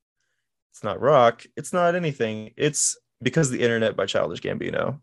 [0.73, 1.45] It's not rock.
[1.57, 2.53] It's not anything.
[2.57, 5.01] It's because of the internet by Childish Gambino.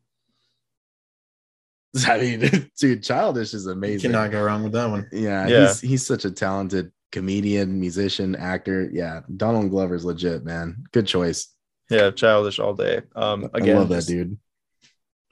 [2.08, 4.12] I mean, dude, Childish is You amazing.
[4.12, 5.08] cannot go wrong with that one.
[5.12, 5.68] yeah, Yeah.
[5.68, 8.90] he's he's such a talented comedian, musician, actor.
[8.92, 10.86] Yeah, Donald Glover's legit, man.
[10.92, 11.48] Good choice.
[11.90, 13.02] Yeah, Childish all day.
[13.16, 14.38] Um, again, I love that dude.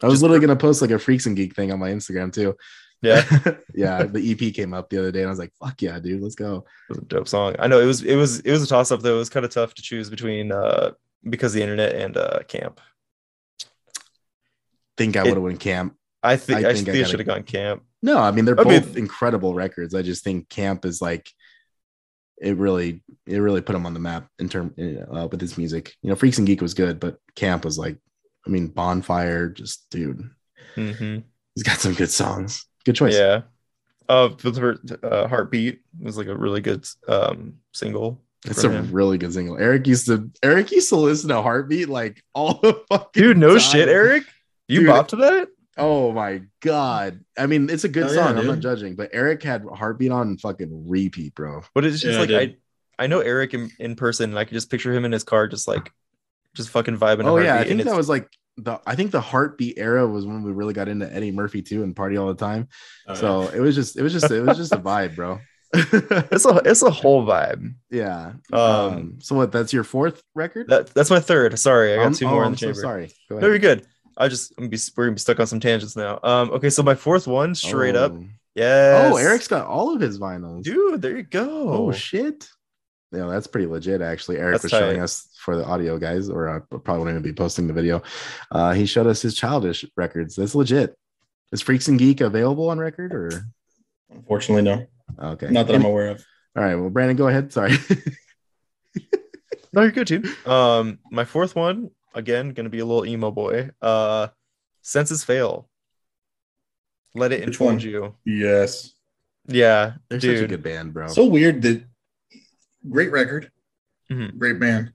[0.02, 2.56] I was literally gonna post like a Freaks and Geek thing on my Instagram too.
[3.02, 3.24] Yeah,
[3.74, 4.04] yeah.
[4.04, 6.36] The EP came up the other day, and I was like, "Fuck yeah, dude, let's
[6.36, 7.56] go." it was a dope song.
[7.60, 8.04] I know it was.
[8.04, 8.40] It was.
[8.40, 9.16] It was a toss up though.
[9.16, 10.92] It was kind of tough to choose between uh
[11.30, 12.80] because the internet and uh camp.
[14.98, 15.96] Think I would have went Camp.
[16.24, 17.84] I think I think I I should have gone camp.
[18.02, 19.94] No, I mean they're I mean- both incredible records.
[19.94, 21.30] I just think Camp is like
[22.42, 25.94] it really it really put him on the map in term uh, with his music.
[26.02, 27.98] You know, Freaks and Geek was good, but Camp was like,
[28.46, 30.30] I mean, Bonfire, just dude,
[30.76, 31.18] hmm
[31.56, 32.66] he's got some good songs.
[32.86, 33.16] Good choice.
[33.16, 33.42] Yeah.
[34.08, 34.30] Uh,
[35.04, 38.22] uh, heartbeat was like a really good um single.
[38.46, 38.92] It's a him.
[38.92, 39.58] really good single.
[39.58, 43.52] Eric used to Eric used to listen to Heartbeat like all the fucking Dude, no
[43.52, 43.60] time.
[43.60, 44.24] shit, Eric.
[44.68, 44.90] You Dude.
[44.90, 45.48] bop to that?
[45.78, 47.20] Oh my god.
[47.38, 48.38] I mean, it's a good Oh, yeah, song.
[48.38, 51.64] I'm not judging, but Eric had Heartbeat on fucking repeat, bro.
[51.74, 52.58] But it's just Yeah, like did.
[52.98, 55.24] I, I know Eric in, in person, and I could just picture him in his
[55.26, 55.92] car, just like,
[56.54, 57.24] just fucking vibing.
[57.24, 60.08] to Oh yeah, I think that it's- was like the I think the Heartbeat era
[60.08, 62.70] was when we really got into Eddie Murphy too and party all the time.
[63.16, 65.40] So it was just it was just it was just a vibe, bro.
[65.74, 67.74] it's a it's a whole vibe.
[67.92, 68.32] yeah.
[68.54, 70.70] Um, Um, so what that's your fourth record?
[70.70, 71.60] That that's my third.
[71.60, 72.80] Sorry, I got I'm- two oh, more in I'm the so chamber.
[72.82, 73.12] sorry.
[73.30, 73.86] Go No, you're good.
[74.18, 76.20] I just I'm gonna be we're gonna be stuck on some tangents now.
[76.24, 78.14] Um, okay, so my fourth one, straight up,
[78.56, 79.10] yeah.
[79.12, 80.64] Oh, Eric's got all of his vinyls.
[80.64, 81.70] dude, there you go.
[81.70, 82.50] Oh shit.
[83.12, 84.38] Yeah, that's pretty legit actually.
[84.38, 87.34] Eric That's was showing us for the audio guys, or I probably won't even be
[87.34, 88.02] posting the video.
[88.52, 90.36] Uh, he showed us his childish records.
[90.36, 90.98] That's legit.
[91.52, 93.46] Is Freaks and Geek available on record or
[94.12, 94.86] Unfortunately, no.
[95.32, 95.50] okay?
[95.50, 96.26] Not that I'm aware of.
[96.58, 96.76] All right.
[96.76, 97.54] Well, Brandon, go ahead.
[97.54, 97.76] Sorry.
[99.76, 100.48] No, you're good, dude.
[100.48, 103.70] Um, my fourth one again, gonna be a little emo boy.
[103.82, 104.30] Uh,
[104.82, 105.70] senses fail.
[107.14, 107.80] Let it Which enfold one?
[107.80, 108.16] you.
[108.26, 108.94] Yes.
[109.48, 111.08] Yeah, They're such a good band, bro.
[111.08, 111.84] So weird that
[112.90, 113.52] great record,
[114.12, 114.38] Mhm.
[114.40, 114.92] great band.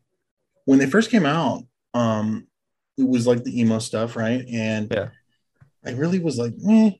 [0.64, 1.62] When they first came out,
[1.94, 2.48] um,
[2.98, 4.44] it was like the emo stuff, right?
[4.52, 5.10] And Yeah.
[5.84, 6.90] I really was like, eh,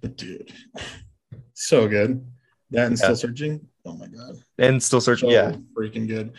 [0.00, 0.52] but dude,
[1.54, 2.24] so good.
[2.70, 3.04] That and Yeah.
[3.04, 3.68] still searching.
[3.84, 5.28] Oh my god, and still searching.
[5.28, 6.32] so yeah, freaking good.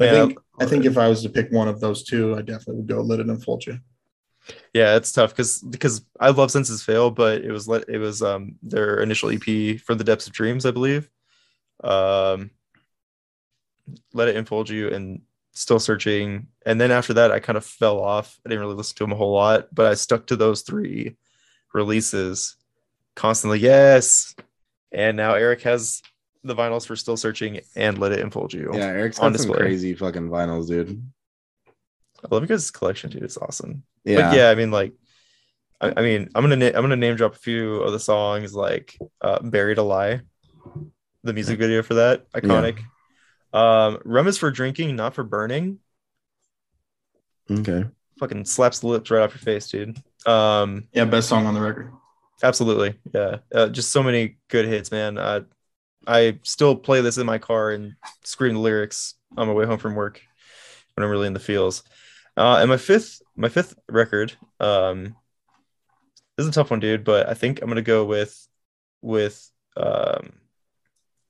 [0.00, 0.12] I Yeah.
[0.12, 2.86] think I think if I was to pick one of those two, I definitely would
[2.88, 3.80] go Let It Enfold You.
[4.74, 8.22] yeah, it's tough because because I love senses fail, but it was let it was
[8.22, 11.08] um their initial EP for the depths of dreams, I believe.
[11.82, 12.50] Um,
[14.12, 15.22] let it enfold you and
[15.52, 18.38] still searching, and then after that, I kind of fell off.
[18.44, 21.16] I didn't really listen to them a whole lot, but I stuck to those three
[21.72, 22.56] releases
[23.16, 23.58] constantly.
[23.60, 24.34] Yes,
[24.92, 26.02] and now Eric has
[26.42, 28.70] the vinyls for still searching and let it enfold you.
[28.74, 29.66] yeah, Eric's on got some display.
[29.66, 31.02] crazy fucking vinyls, dude.
[32.24, 33.22] I love you guys' collection, dude.
[33.22, 33.82] It's awesome.
[34.04, 34.30] Yeah.
[34.30, 34.92] but yeah, I mean, like,
[35.80, 38.54] I, I mean, I'm gonna na- I'm gonna name drop a few of the songs,
[38.54, 40.22] like uh, "Buried Alive,"
[41.24, 42.78] the music video for that, iconic.
[43.52, 45.78] Um, "Rum is for drinking, not for burning."
[47.50, 47.84] Okay.
[48.18, 49.98] Fucking slaps the lips right off your face, dude.
[50.26, 51.90] Um, Yeah, best song on the record.
[52.42, 53.38] absolutely, yeah.
[53.52, 55.16] Uh, just so many good hits, man.
[55.18, 55.40] Uh,
[56.06, 57.94] I still play this in my car and
[58.24, 60.20] scream the lyrics on my way home from work
[60.94, 61.82] when I'm really in the feels.
[62.36, 65.16] Uh, and my fifth, my fifth record, um,
[66.36, 67.04] this is a tough one, dude.
[67.04, 68.46] But I think I'm gonna go with
[69.02, 70.32] with um,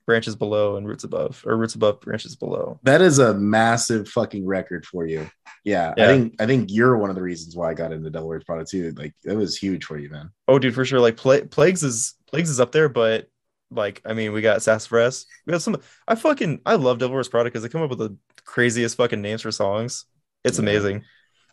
[0.07, 2.79] branches below and roots above, or roots above, branches below.
[2.85, 5.29] That is a massive fucking record for you.
[5.64, 8.45] Yeah, I think I think you're one of the reasons why I got into Wears
[8.45, 8.93] Prada too.
[8.97, 10.31] Like that was huge for you, man.
[10.47, 11.01] Oh, dude, for sure.
[11.01, 13.29] Like Pla- plagues is Plagues is up there, but
[13.71, 15.27] like I mean, we got Sassafras.
[15.47, 15.77] We got some.
[16.09, 19.21] I fucking I love Devil Wears Prada because they come up with the craziest fucking
[19.23, 20.05] names for songs.
[20.45, 20.62] It's Yeah.
[20.62, 21.05] amazing.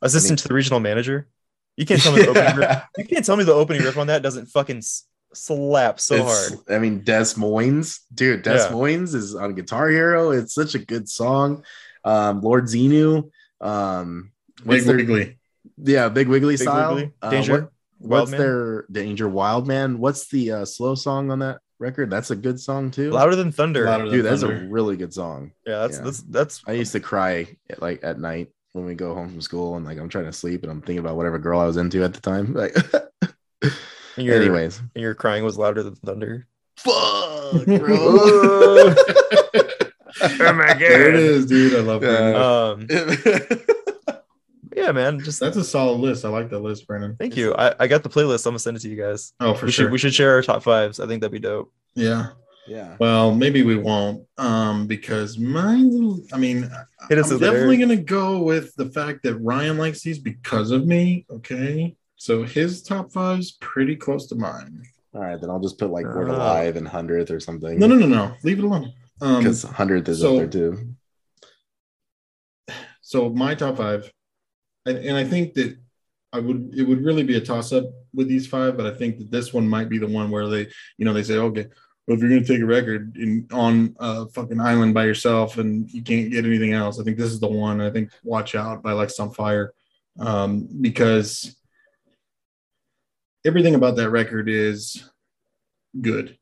[0.01, 1.27] Assistant I mean- to the regional manager.
[1.75, 2.81] You can't tell me the opening riff.
[2.97, 4.81] You can't tell me the opening riff on that doesn't fucking
[5.33, 6.59] slap so It's- hard.
[6.69, 8.41] I mean, Des Moines, dude.
[8.41, 8.69] Des Yeah.
[8.71, 10.31] Moines is on Guitar Hero.
[10.31, 11.63] It's such a good song.
[12.03, 13.29] Um, Lord Xenu.
[13.61, 14.31] Um,
[14.63, 15.37] what's Big their- Wiggly.
[15.77, 16.95] Yeah, Big Wiggly Big style.
[16.95, 18.39] Wiggly, Uh, Danger, what- what's Man.
[18.39, 19.99] their Danger Wild Man?
[19.99, 22.09] What's the uh, slow song on that record?
[22.09, 23.11] That's a good song too.
[23.11, 23.85] Louder than thunder.
[23.85, 25.51] Louder Than Dude, that's a really good song.
[25.65, 26.03] Yeah, that's Yeah.
[26.03, 29.41] that's that's I used to cry at, like at night when we go home from
[29.41, 31.77] school and like I'm trying to sleep and I'm thinking about whatever girl I was
[31.77, 32.53] into at the time.
[32.53, 32.75] Like,
[34.17, 36.47] and your, anyways, and your crying was louder than thunder.
[36.77, 36.93] fuck,
[37.65, 37.77] bro.
[37.77, 38.95] bro.
[40.39, 41.75] Oh my There it is, dude.
[41.75, 42.09] I love Yeah.
[42.09, 42.35] that.
[42.35, 42.87] Um,
[44.77, 45.19] yeah, man.
[45.19, 46.23] Just That's a solid list.
[46.23, 47.15] I like that list, Brandon.
[47.19, 47.53] thank you.
[47.55, 48.45] I, I got the playlist.
[48.45, 49.33] I'm gonna send it to you guys.
[49.39, 49.85] Oh, for we sure.
[49.85, 50.99] should we should share our top fives.
[50.99, 51.71] I think that'd be dope.
[51.95, 52.27] yeah.
[52.67, 52.95] yeah.
[52.99, 56.21] Well, maybe we won't, um, because mine.
[56.33, 56.69] I mean,
[57.09, 57.79] Hit us I'm definitely Eric.
[57.89, 61.25] gonna go with the fact that Ryan likes these because of me.
[61.31, 64.83] Okay, so his top five's pretty close to mine.
[65.13, 66.35] All right, then I'll just put like Word Oh.
[66.35, 67.79] Alive and Hundredth or something.
[67.79, 68.35] No, no, no, no.
[68.43, 68.93] Leave it alone.
[69.21, 70.93] Um, because Hundredth is so- up there too.
[73.01, 74.11] so my top five,
[74.87, 75.77] and, and I think that
[76.33, 79.17] I would it would really be a toss up with these five, but I think
[79.17, 80.67] that this one might be the one where they,
[80.97, 81.67] you know, they say, okay,
[82.07, 85.89] well, if you're gonna take a record in on a fucking island by yourself and
[85.91, 87.81] you can't get anything else, I think this is the one.
[87.81, 89.73] I think Watch Out by Lex on Fire,
[90.19, 91.55] um, because
[93.45, 95.09] everything about that record is
[95.99, 96.37] good,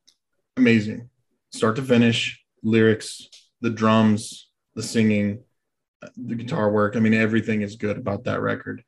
[0.56, 1.10] amazing,
[1.52, 3.28] start to finish, lyrics,
[3.60, 5.40] the drums, the singing,
[6.16, 6.96] the guitar work.
[6.96, 8.82] I mean, everything is good about that record.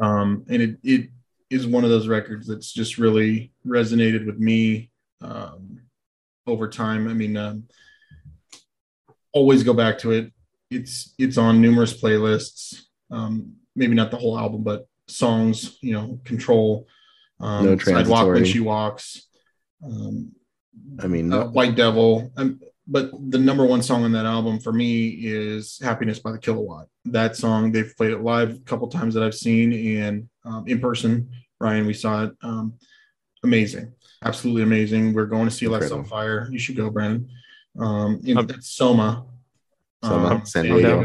[0.00, 1.10] Um, and it it
[1.50, 5.80] is one of those records that's just really resonated with me um,
[6.46, 7.08] over time.
[7.08, 7.64] I mean, um,
[9.32, 10.32] always go back to it.
[10.70, 12.82] It's it's on numerous playlists.
[13.10, 15.78] Um, maybe not the whole album, but songs.
[15.80, 16.86] You know, Control,
[17.40, 19.28] um, No Sidewalk when she walks.
[19.84, 20.32] Um,
[21.00, 22.30] I mean, uh, White Devil.
[22.36, 22.60] Um,
[22.90, 26.86] but the number one song on that album for me is Happiness by the Kilowatt.
[27.04, 30.80] That song, they've played it live a couple times that I've seen and um, in
[30.80, 31.30] person.
[31.60, 32.32] Ryan, we saw it.
[32.42, 32.74] Um,
[33.44, 33.92] amazing.
[34.24, 35.12] Absolutely amazing.
[35.12, 36.08] We're going to see Let's on Incredible.
[36.08, 36.48] Fire.
[36.50, 37.28] You should go, Brandon.
[37.78, 39.26] Um, in Um, it's Soma.
[40.02, 41.02] Soma, um, San Diego.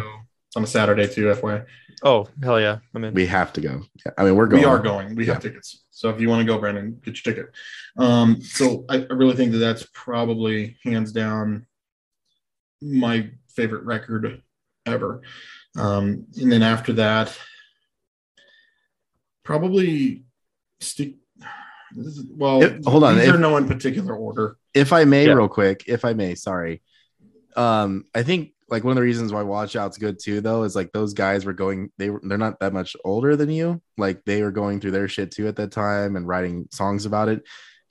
[0.47, 1.65] It's on a Saturday too, FYI.
[2.03, 2.79] Oh hell yeah!
[2.93, 3.13] I'm in.
[3.13, 3.81] we have to go.
[4.17, 4.61] I mean, we're going.
[4.61, 5.15] We are going.
[5.15, 5.83] We have tickets.
[5.89, 7.51] So if you want to go, Brandon, get your ticket.
[7.97, 11.65] Um, so I, I really think that that's probably hands down
[12.83, 14.41] my favorite record
[14.85, 15.21] ever.
[15.77, 17.37] Um, and then after that,
[19.43, 20.23] probably
[20.79, 21.15] stick.
[21.95, 24.57] Is, well, If- hold on, These if- are no in particular order.
[24.73, 25.33] if I may, Yeah.
[25.33, 26.81] real quick, if I may, sorry.
[27.55, 30.75] Um, I think like one of the reasons why Watch Out's good too, though, is
[30.75, 33.79] like those guys were going, they were they're not that much older than you.
[33.97, 37.29] Like they were going through their shit too at that time and writing songs about
[37.29, 37.43] it.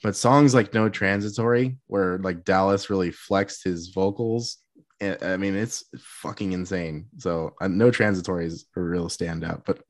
[0.03, 4.59] But songs like No Transitory, where like Dallas really flexed his vocals.
[5.03, 7.07] I mean, it's fucking insane.
[7.19, 9.65] So uh, No Transitory is a real standout.
[9.67, 9.83] But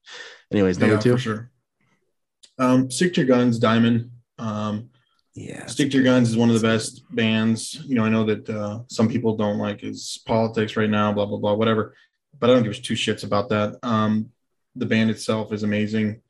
[0.53, 1.13] anyways, number Yeah, two.
[1.13, 1.51] for sure.
[2.59, 4.11] Um, Stick to Your Guns, Diamond.
[4.39, 4.91] Um,
[5.35, 5.67] Yeah.
[5.67, 7.75] Stick to Your Guns is one of the best bands.
[7.87, 11.27] You know, I know that uh, some people don't like his politics right now, blah
[11.27, 11.95] blah blah, whatever.
[12.39, 13.79] But I don't give two shits about that.
[13.83, 14.31] Um,
[14.75, 16.23] the band itself is amazing.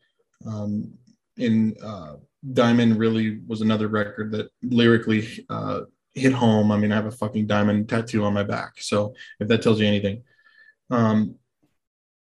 [0.47, 0.93] Um,
[1.39, 2.17] and uh,
[2.53, 5.83] Diamond really was another record that lyrically uh,
[6.15, 6.71] hit home.
[6.71, 9.81] I mean, I have a fucking diamond tattoo on my back, so if that tells
[9.81, 10.23] you anything.
[10.91, 11.37] Um,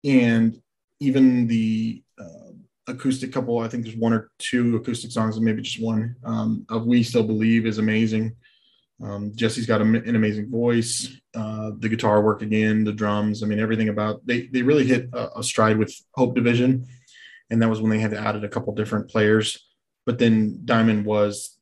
[0.05, 0.61] and
[1.01, 2.53] even the uh,
[2.87, 6.65] acoustic couple, I think there's one or two acoustic songs, and maybe just one um,
[6.69, 8.35] of "We Still Believe" is amazing.
[9.03, 11.15] Um, Jesse's got a, an amazing voice.
[11.35, 13.43] Uh, the guitar work again, the drums.
[13.43, 16.87] I mean, everything about they they really hit a, a stride with Hope Division,
[17.51, 19.67] and that was when they had added a couple different players.
[20.07, 21.59] But then Diamond was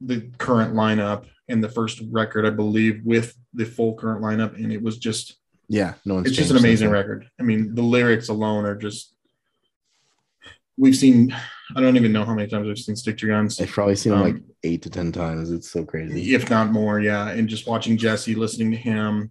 [0.00, 4.72] the current lineup and the first record, I believe, with the full current lineup, and
[4.72, 5.36] it was just
[5.68, 5.94] Yeah.
[6.04, 7.28] No one's it's just an amazing record.
[7.40, 9.14] I mean, the lyrics alone are just.
[10.78, 11.34] We've seen.
[11.74, 13.96] I don't even know how many times I've seen "Stick to Your Guns," I've probably
[13.96, 15.50] seen Um, like eight to ten times.
[15.50, 16.34] It's so crazy.
[16.34, 17.00] if not more.
[17.00, 19.30] Yeah, and just watching Jesse, listening to him,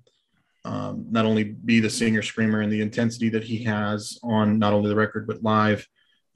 [0.66, 4.74] um, not only be the singer screamer and the intensity that he has on not
[4.74, 5.88] only the record but live,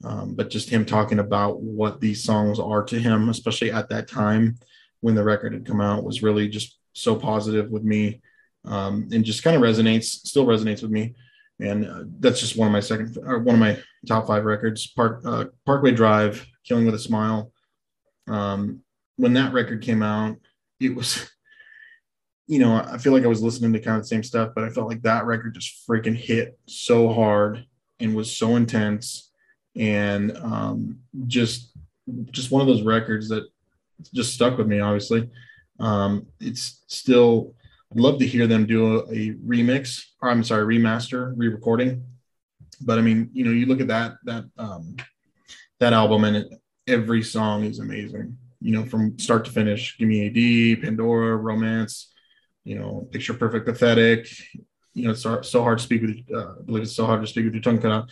[0.04, 4.06] um, but just him talking about what these songs are to him, especially at that
[4.06, 4.56] time
[5.00, 8.20] when the record had come out, was really just so positive with me,
[8.64, 11.14] um, and just kind of resonates, still resonates with me.
[11.60, 14.86] And uh, that's just one of my second or one of my top five records.
[14.86, 17.52] Park uh, Parkway Drive, Killing with a Smile,
[18.28, 18.82] Um,
[19.16, 20.36] when that record came out,
[20.78, 21.30] it was,
[22.46, 24.64] you know, I feel like I was listening to kind of the same stuff, but
[24.64, 27.66] I felt like that record just freaking hit so hard
[27.98, 29.30] and was so intense
[29.76, 31.72] and um, just
[32.30, 33.44] just one of those records that
[34.14, 34.80] just stuck with me.
[34.80, 35.28] Obviously,
[35.78, 37.54] um, it's still.
[37.92, 42.04] I'd love to hear them do a, a remix, or I'm sorry, remaster, re-recording.
[42.80, 44.96] But I mean, you know, you look at that that um,
[45.80, 46.48] that album, and it,
[46.86, 48.36] every song is amazing.
[48.60, 49.98] You know, from start to finish.
[49.98, 52.12] Give me AD, Pandora, Romance.
[52.64, 54.28] You know, Picture Perfect, Pathetic.
[54.92, 56.18] You know, it's so, so hard to speak with.
[56.32, 58.10] Uh, I believe it's so hard to speak with your tongue cut out.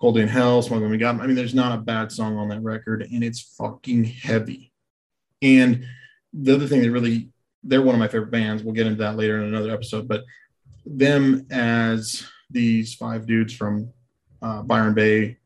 [0.00, 1.20] Cold in Hell, Smoking We Got.
[1.20, 4.73] I mean, there's not a bad song on that record, and it's fucking heavy.
[5.44, 5.84] And
[6.32, 7.30] the other thing that really,
[7.62, 8.62] they're one of my favorite bands.
[8.62, 10.24] We'll get into that later in another episode, but
[10.86, 13.92] them as these five dudes from
[14.42, 15.38] uh, Byron Bay,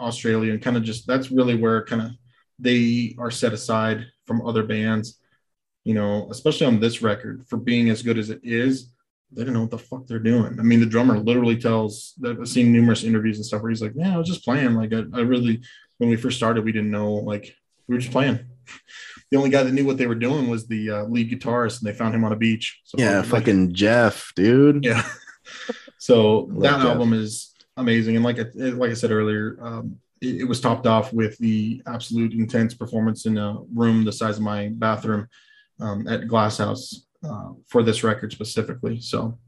[0.00, 2.10] Australia, and kind of just that's really where kind of
[2.58, 5.18] they are set aside from other bands,
[5.84, 8.92] you know, especially on this record for being as good as it is.
[9.30, 10.58] They don't know what the fuck they're doing.
[10.58, 13.82] I mean, the drummer literally tells that I've seen numerous interviews and stuff where he's
[13.82, 14.74] like, Yeah, I was just playing.
[14.74, 15.60] Like, I, I really,
[15.98, 17.54] when we first started, we didn't know, like,
[17.88, 18.40] we were just playing.
[19.30, 21.88] The only guy that knew what they were doing was the uh, lead guitarist, and
[21.88, 22.80] they found him on a beach.
[22.84, 24.84] So Yeah, fucking Jeff, dude.
[24.84, 25.02] yeah.
[25.98, 26.86] So that Jeff.
[26.86, 30.86] album is amazing, and like I, like I said earlier, um, it, it was topped
[30.86, 35.26] off with the absolute intense performance in a room the size of my bathroom
[35.80, 39.00] um, at Glass House uh, for this record specifically.
[39.00, 39.38] So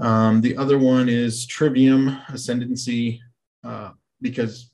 [0.00, 3.20] um, the other one is Trivium Ascendancy,
[3.64, 4.71] uh, because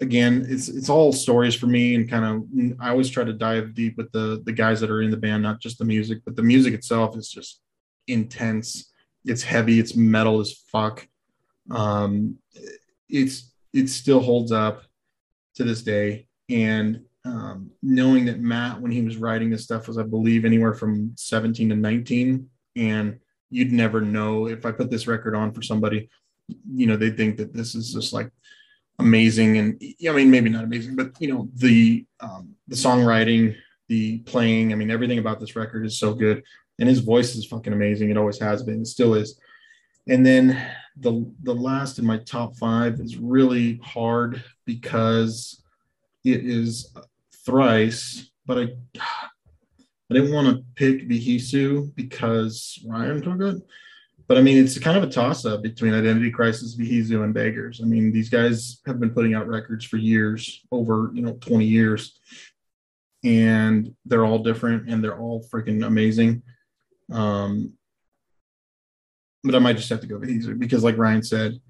[0.00, 3.74] again, it's it's all stories for me, and kind of I always try to dive
[3.74, 6.36] deep with the the guys that are in the band, not just the music, but
[6.36, 7.60] the music itself is just
[8.08, 8.92] intense.
[9.24, 9.78] It's heavy.
[9.78, 11.06] It's metal as fuck.
[11.70, 12.38] Um,
[13.08, 14.82] it's it still holds up
[15.54, 19.98] to this day, and um, knowing that Matt, when he was writing this stuff, was
[19.98, 23.18] I believe anywhere from 17 to 19, and
[23.50, 26.08] you'd never know if I put this record on for somebody,
[26.74, 28.30] you know, they think that this is just like
[28.98, 33.56] amazing, and I mean maybe not amazing, but you know the um, the songwriting,
[33.88, 36.42] the playing, I mean everything about this record is so good,
[36.78, 38.10] and his voice is fucking amazing.
[38.10, 39.38] It always has been, it still is.
[40.08, 40.60] And then
[40.96, 45.62] the the last in my top five is really hard because
[46.24, 46.94] it is
[47.44, 48.68] thrice, but I
[50.10, 53.62] I didn't want to pick Vheissu because Ryan took it.
[54.32, 57.82] But I mean, it's kind of a toss up between Identity Crisis, Vheissu, and Beggars.
[57.82, 61.66] I mean, these guys have been putting out records for years, over you know, 20
[61.66, 62.18] years,
[63.22, 66.42] and they're all different and they're all freaking amazing.
[67.12, 67.74] Um,
[69.44, 71.60] but I might just have to go Vheissu because, like Ryan said,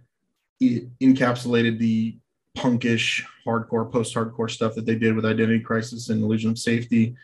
[0.60, 2.16] it encapsulated the
[2.56, 7.16] punkish, hardcore, post-hardcore stuff that they did with Identity Crisis and Illusion of Safety,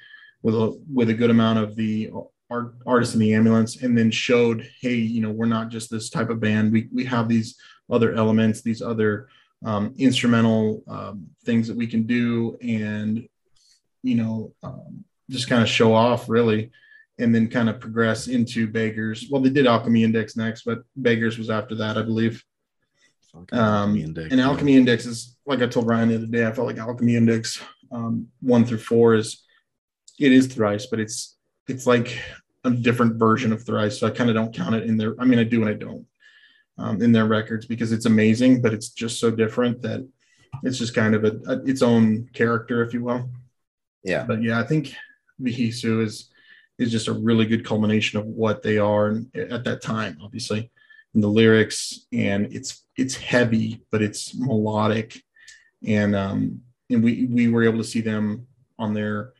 [0.42, 2.10] with a with a good amount of the
[2.50, 6.10] art, artists in the ambulance, and then showed, hey, you know, we're not just this
[6.10, 6.72] type of band.
[6.72, 7.56] We we have these
[7.90, 9.28] other elements, these other
[9.64, 13.28] um, instrumental um, things that we can do, and
[14.02, 16.70] you know, um, just kind of show off really.
[17.20, 19.26] And then kind of progress into Beggars.
[19.28, 22.44] Well, they did Alchemy Index next, but Beggars was after that, I believe.
[23.34, 24.40] Um, Alchemy Index, and.
[24.40, 26.46] Alchemy Index is like I told Ryan the other day.
[26.46, 29.42] I felt like Alchemy Index um, one through four is
[30.18, 31.37] it is thrice, but it's
[31.68, 32.18] it's like
[32.64, 33.98] a different version of thrice.
[33.98, 35.74] So I kind of don't count it in their, I mean, I do and I
[35.74, 36.06] don't
[36.78, 40.08] um, in their records because it's amazing, but it's just so different that
[40.62, 43.28] it's just kind of a, a its own character, if you will.
[44.02, 44.24] Yeah.
[44.24, 44.94] But yeah, I think
[45.40, 46.30] Vheissu is
[46.78, 50.70] is just a really good culmination of what they are and at that time, obviously,
[51.14, 55.22] in the lyrics, and it's it's heavy, but it's melodic,
[55.84, 56.60] and um,
[56.90, 58.46] and we we were able to see them
[58.78, 59.32] on their.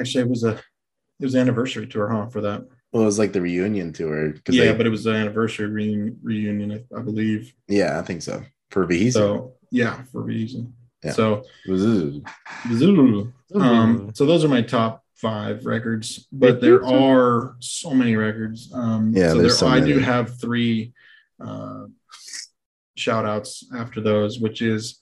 [0.00, 0.52] Actually, it was a
[1.20, 2.26] it was an anniversary tour, huh?
[2.28, 4.34] For that, Well, it was like the reunion tour.
[4.48, 7.54] yeah, they- but it was an anniversary reunion, reunion I, I believe.
[7.68, 8.42] yeah, I think so.
[8.70, 9.12] For Beheezy.
[9.12, 10.74] So yeah, for a.
[11.04, 11.12] Yeah.
[11.12, 11.44] So.
[13.54, 18.72] Um, so those are my top five records, but there are so many records.
[18.72, 20.92] Um, Yeah, so there, so I do have three
[21.40, 21.84] uh,
[22.96, 25.00] shout outs after those, which is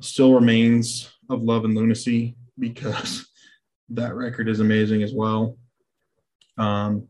[0.00, 3.26] Still Remains of Love and Lunacy, because
[3.90, 5.56] that record is amazing as well.
[6.58, 7.08] Um,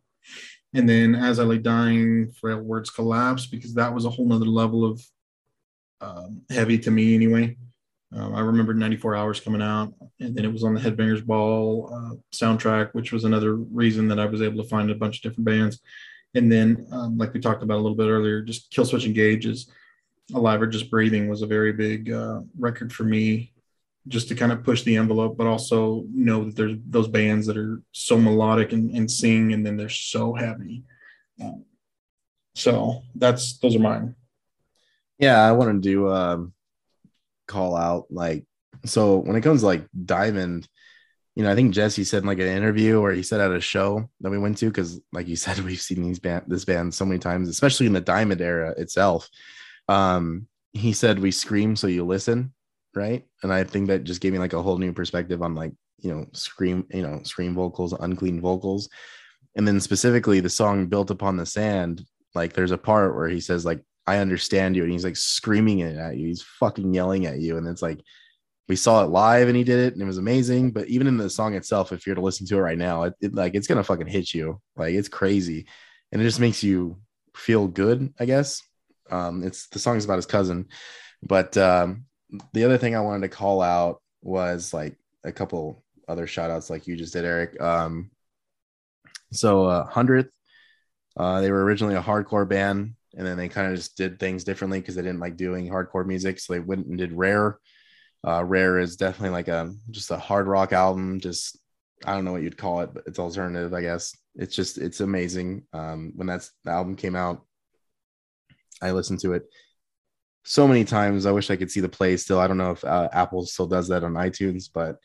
[0.75, 4.47] and then As I Lay Dying, Frail Words Collapse, because that was a whole nother
[4.47, 5.05] level of
[6.01, 7.57] um, heavy to me anyway.
[8.15, 11.91] Um, I remember 94 Hours coming out, and then it was on the Headbangers Ball
[11.93, 15.23] uh, soundtrack, which was another reason that I was able to find a bunch of
[15.23, 15.81] different bands.
[16.35, 19.71] And then, um, like we talked about a little bit earlier, just Killswitch Engage is
[20.35, 23.52] Alive or Just Breathing was a very big uh, record for me.
[24.09, 27.57] Just to kind of push the envelope, but also know that there's those bands that
[27.57, 30.83] are so melodic and, and sing, and then they're so heavy.
[31.41, 31.65] Um,
[32.55, 34.15] so that's those are mine.
[35.19, 36.53] Yeah, I wanted to do um,
[37.47, 38.45] call out like
[38.85, 40.69] so when it comes to like Diamond,
[41.35, 43.61] you know, I think Jesse said in like an interview or he said at a
[43.61, 46.95] show that we went to, because like you said, we've seen these band this band
[46.95, 49.29] so many times, especially in the Diamond era itself.
[49.89, 52.53] Um, he said we scream so you listen,
[52.95, 53.25] right?
[53.43, 56.13] And I think that just gave me like a whole new perspective on like, you
[56.13, 58.89] know, scream, you know, scream vocals, unclean vocals.
[59.55, 63.41] And then specifically the song Built Upon the Sand, like there's a part where he
[63.41, 67.27] says, like, I understand you, and he's like screaming it at you, he's fucking yelling
[67.27, 68.01] at you, and it's like
[68.69, 70.71] we saw it live and he did it and it was amazing.
[70.71, 73.15] But even in the song itself if you're to listen to it right now it,
[73.21, 74.61] it, like it's gonna fucking hit you.
[74.77, 75.67] Like it's crazy.
[76.11, 76.99] And it just makes you
[77.35, 78.63] feel good i guess.
[79.11, 80.69] Um it's the song's about his cousin.
[81.23, 82.07] But um
[82.53, 86.71] the other thing i wanted to call out was like a couple other shout outs
[86.71, 88.11] like you just did eric um
[89.33, 90.31] so uh Hundredth
[91.17, 94.45] uh they were originally a hardcore band and then they kind of just did things
[94.45, 97.59] differently because they didn't like doing hardcore music so they went and did rare
[98.25, 101.21] uh, Rare is definitely like a just a hard rock album.
[101.21, 101.59] Just
[102.05, 104.17] I don't know what you'd call it, but it's alternative, I guess.
[104.37, 105.65] It's just it's amazing.
[105.73, 107.45] Um, when that's the album came out,
[108.81, 109.45] I listened to it
[110.45, 111.27] so many times.
[111.27, 112.41] I wish I could see the play still.
[112.41, 114.99] I don't know if uh, Apple still does that on iTunes, but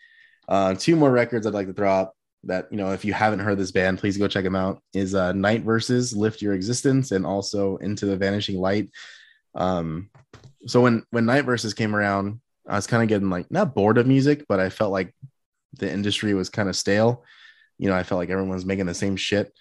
[0.47, 2.11] uh, two more records I'd like to throw out
[2.43, 4.81] that you know if you haven't heard this band, please go check them out.
[4.93, 8.89] Is uh, Night Verses, Lift Your Existence, and also Into the Vanishing Light.
[9.55, 10.09] Um,
[10.65, 13.97] so when when Night Verses came around, I was kind of getting like not bored
[13.97, 15.13] of music, but I felt like
[15.73, 17.23] the industry was kind of stale.
[17.77, 19.53] You know, I felt like everyone was making the same shit.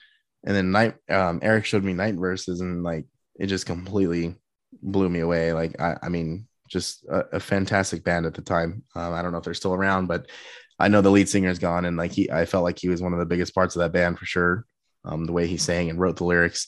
[0.44, 3.06] And then night, um, Eric showed me night verses, and like
[3.38, 4.36] it just completely
[4.86, 5.52] blew me away.
[5.52, 8.84] Like I, I mean, just a, a fantastic band at the time.
[8.94, 10.30] Um, I don't know if they're still around, but
[10.78, 13.02] I know the lead singer is gone, and like he, I felt like he was
[13.02, 14.64] one of the biggest parts of that band for sure.
[15.04, 16.66] Um, the way he sang and wrote the lyrics.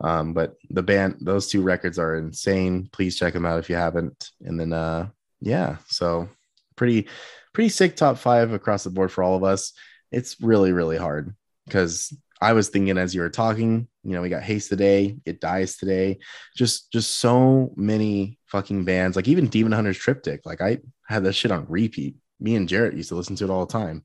[0.00, 2.88] Um, but the band, those two records are insane.
[2.92, 4.30] Please check them out if you haven't.
[4.42, 5.08] And then, uh,
[5.40, 6.28] yeah, so
[6.76, 7.08] pretty
[7.52, 9.72] pretty sick top five across the board for all of us.
[10.12, 11.34] It's really really hard
[11.66, 15.16] because I was thinking as you were talking, you know, we got Haste the Day,
[15.24, 16.18] it dies today,
[16.56, 19.16] just just so many fucking bands.
[19.16, 20.78] Like even Demon Hunter's Triptych, like I
[21.08, 22.16] had that shit on repeat.
[22.40, 24.04] Me and Jarrett used to listen to it all the time.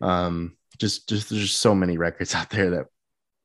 [0.00, 2.86] Um, just just there's just so many records out there that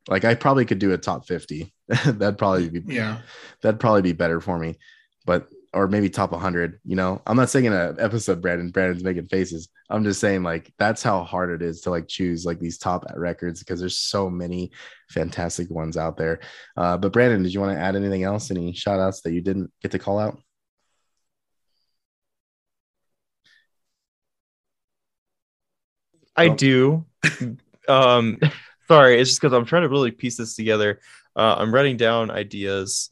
[0.07, 1.73] like I probably could do a top 50.
[2.05, 3.19] that'd probably be Yeah.
[3.61, 4.77] that'd probably be better for me.
[5.25, 7.21] But or maybe top 100 you know?
[7.25, 9.69] I'm not saying in an episode brandon brandon's making faces.
[9.89, 13.05] I'm just saying like that's how hard it is to like choose like these top
[13.15, 14.71] records because there's so many
[15.09, 16.39] fantastic ones out there.
[16.77, 18.51] Uh, but brandon did you want to add anything else?
[18.51, 20.39] Any shout outs that you didn't get to call out?
[26.39, 27.05] I do.
[27.89, 28.39] um,
[28.87, 31.01] sorry, it's just because I'm trying to really piece this together.
[31.35, 33.09] Uh, I'm writing down ideas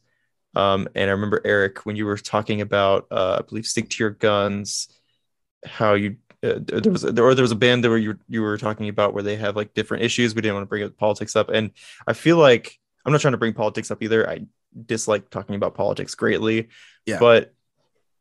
[0.58, 4.03] um, and I remember Eric when you were talking about, uh, I believe, stick to
[4.03, 4.88] your guns.
[5.64, 8.41] How you uh, there was there, or there was a band that where you you
[8.41, 10.34] were talking about where they have like different issues.
[10.34, 11.72] We didn't want to bring up politics up, and
[12.08, 14.28] I feel like I'm not trying to bring politics up either.
[14.28, 14.47] I
[14.84, 16.70] dislike talking about politics greatly.
[17.05, 17.20] Yeah.
[17.20, 17.53] But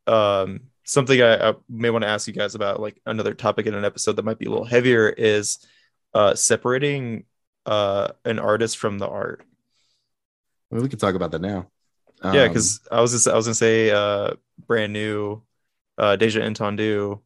[0.07, 3.75] um, something I, I may want to ask you guys about, like another topic in
[3.75, 5.67] an episode that might be a little heavier, is
[6.13, 7.25] uh, separating
[7.65, 9.43] uh, an artist from the art.
[10.71, 11.69] well, we can talk about that now
[12.25, 14.33] yeah, Um, because I was just, I was gonna say uh
[14.67, 15.43] brand new
[15.99, 17.21] uh Deja Entendu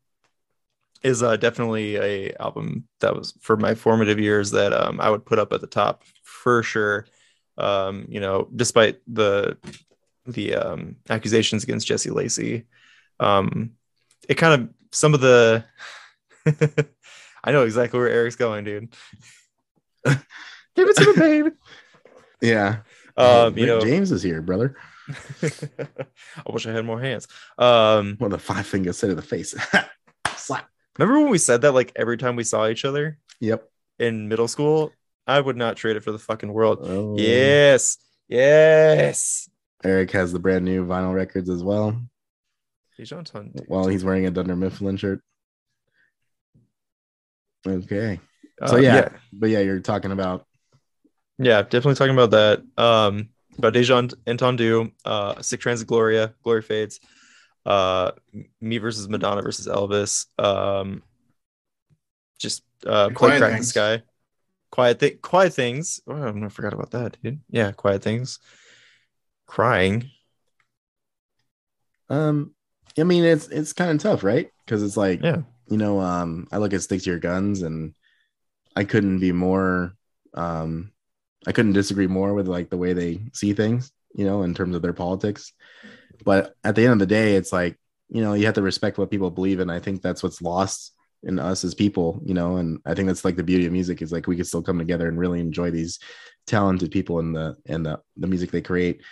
[1.03, 5.25] is uh definitely a album that was for my formative years that um I would
[5.25, 7.07] put up at the top for sure.
[7.59, 9.57] Um, you know, despite the
[10.27, 12.67] the um accusations against Jesse Lacey.
[13.19, 13.73] Um
[14.29, 15.65] it kind of some of the
[17.45, 18.95] I know exactly where Eric's going, dude.
[20.05, 21.51] give it to the baby
[22.41, 22.79] yeah
[23.21, 24.77] Um, you know, james is here brother
[25.43, 27.27] I wish I had more hands.
[27.59, 29.55] Um, of the five fingers set of the face
[30.37, 30.69] slap
[30.99, 33.69] remember when we said that like every time we saw each other yep
[33.99, 34.93] in middle school?
[35.27, 36.81] I would not trade it for the fucking world.
[36.83, 37.17] Oh.
[37.17, 37.99] Yes,
[38.29, 39.49] yes.
[39.85, 42.01] eric has the brand new vinyl records as well
[43.67, 45.23] while he's wearing a Dunder Mifflin shirt.
[47.67, 48.21] Okay.
[48.61, 50.47] Uh, So yeah, yeah, but yeah, you're talking about
[51.43, 52.63] yeah, definitely talking about that.
[52.83, 57.01] Um, about Deja Entendu, uh, Sic Transit Gloria, Glory Fades,
[57.67, 58.13] uh,
[58.61, 61.03] me versus Maradona versus Elvis, um,
[62.39, 63.69] just uh, play Quiet crack the Things.
[63.69, 64.03] sky,
[64.71, 66.01] quiet thi- quiet things.
[66.07, 67.41] Oh, I forgot about that, dude.
[67.51, 68.39] Yeah, quiet things,
[69.47, 70.11] crying.
[72.09, 72.55] um
[72.99, 74.51] I mean it's it's kind of tough, right?
[74.65, 75.43] because it's like Yeah.
[75.69, 77.93] you know um i look at stick to your guns and
[78.77, 79.95] i couldn't be more
[80.35, 80.93] um
[81.47, 84.75] i couldn't disagree more with like the way they see things you know in terms
[84.75, 85.53] of their politics.
[86.25, 87.79] But at the end of the day it's like
[88.09, 89.71] you know you have to respect what people believe in.
[89.71, 93.27] I think that's what's lost in us as people you know and i think that's
[93.27, 95.71] like the beauty of music is like we can still come together and really enjoy
[95.71, 95.99] these
[96.47, 99.03] talented people and the and the, the music they create.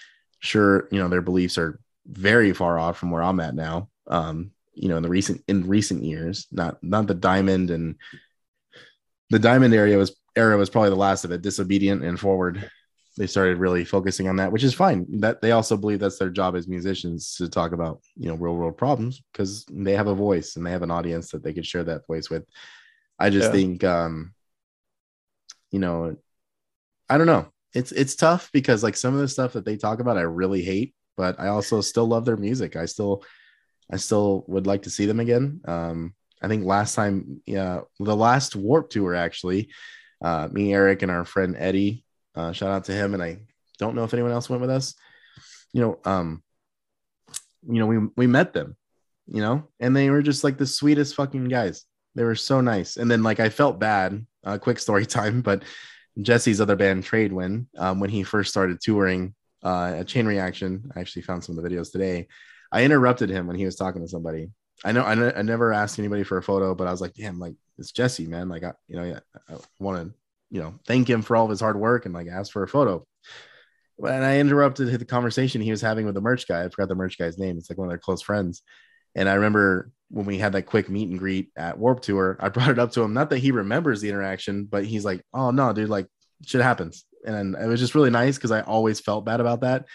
[0.41, 4.53] Sure you know their beliefs are very far off from where i'm at now um
[4.73, 6.47] you know in the recent in recent years.
[6.51, 7.97] Not not the diamond and
[9.31, 12.71] the diamond area was era was probably the last of it disobedient and forward.
[13.19, 15.07] They started really focusing on that which is fine.
[15.21, 18.57] That they also believe that's their job as musicians to talk about you know real
[18.57, 21.67] world problems because they have a voice and they have an audience that they could
[21.67, 22.45] share that voice with.
[23.19, 23.53] I just Yeah.
[23.53, 24.35] think um
[25.71, 26.17] you know
[27.09, 27.49] i don't know.
[27.75, 30.63] It's it's tough because like some of the stuff that they talk about i really
[30.63, 32.77] hate but i also still love their music.
[32.77, 33.23] I still
[33.93, 35.61] i still would like to see them again.
[35.67, 39.71] Um i think last time yeah the last warp tour actually
[40.23, 42.05] uh me eric and our friend eddie
[42.35, 43.15] uh shout out to him.
[43.15, 43.39] And i
[43.79, 44.95] don't know if anyone else went with us.
[45.73, 46.43] You know um
[47.69, 48.77] you know we we met them
[49.27, 51.85] you know and they were just like the sweetest fucking guys.
[52.15, 52.97] They were so nice.
[52.97, 55.65] And then like i felt bad uh, quick story time but
[56.21, 61.01] jesse's other band tradewind um, when he first started touring uh, at chain reaction i
[61.01, 62.27] actually found some of the videos today.
[62.71, 64.51] I interrupted him when he was talking to somebody
[64.85, 67.39] i know i, I never asked anybody for a photo but i was like damn
[67.39, 70.15] like it's jesse man like i you know yeah, i want to
[70.51, 72.69] you know thank him for all of his hard work and like ask for a
[72.69, 73.05] photo
[74.07, 76.65] and I interrupted the conversation he was having with the merch guy.
[76.65, 77.59] I forgot the merch guy's name.
[77.59, 78.63] It's like one of their close friends.
[79.15, 82.49] And I remember when we had that quick meet and greet at Warp Tour, I
[82.51, 83.13] brought it up to him.
[83.13, 86.07] Not that he remembers the interaction, but he's like, "Oh no, dude, like
[86.47, 89.87] shit happens." And it was just really nice because I always felt bad about that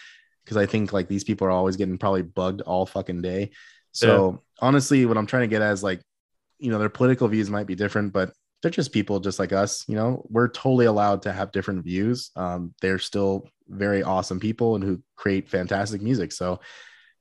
[0.44, 3.52] because I think like these people are always getting probably bugged all fucking day.
[3.94, 6.02] So honestly, what I'm trying to get at is like,
[6.58, 8.32] you know, their political views might be different, but
[8.62, 9.84] they're just people just like us.
[9.88, 12.30] You know, we're totally allowed to have different views.
[12.34, 16.32] Um, they're still very awesome people and who create fantastic music.
[16.32, 16.60] So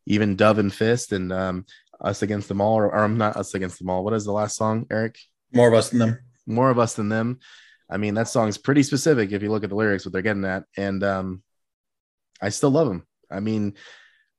[0.06, 1.66] even Dove and Fist and um,
[2.02, 4.04] Us Against Them All, or, or I'm not Us Against Them All.
[4.04, 5.18] What is the last song, Eric?
[5.54, 6.20] More of us than them.
[6.46, 7.40] More of Us Than Them.
[7.90, 10.46] I mean, that song's pretty specific if you look at the lyrics, what they're getting
[10.46, 10.64] at.
[10.78, 11.44] And um,
[12.42, 13.06] I still love them.
[13.30, 13.76] I mean,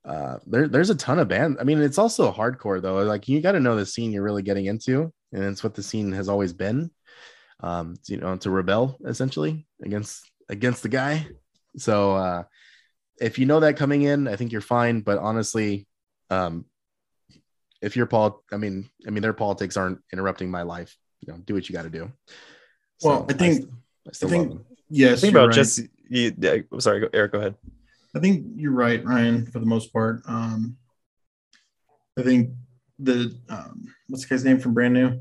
[0.04, 1.58] uh, there, there's a ton of bands.
[1.60, 3.02] I mean, it's also hardcore though.
[3.04, 5.82] Like you got to know the scene you're really getting into, and it's what the
[5.82, 6.90] scene has always been.
[7.60, 11.26] Um, you know, to rebel essentially against against the guy.
[11.76, 12.42] So uh,
[13.20, 15.00] if you know that coming in, I think you're fine.
[15.00, 15.86] But honestly,
[16.30, 16.66] um,
[17.80, 20.96] if your pol, I mean, I mean, their politics aren't interrupting my life.
[21.20, 22.12] You know, do what you got to do.
[23.02, 23.70] Well, I think- st-
[24.06, 25.54] I still I think- Yes, Think about right.
[25.54, 25.88] Jesse.
[26.10, 27.32] You, yeah, sorry, Eric.
[27.32, 27.54] Go ahead.
[28.14, 30.22] I think you're right, Ryan, for the most part.
[30.26, 30.76] Um,
[32.18, 32.50] I think
[32.98, 35.18] the um, what's the guy's name from Brand New?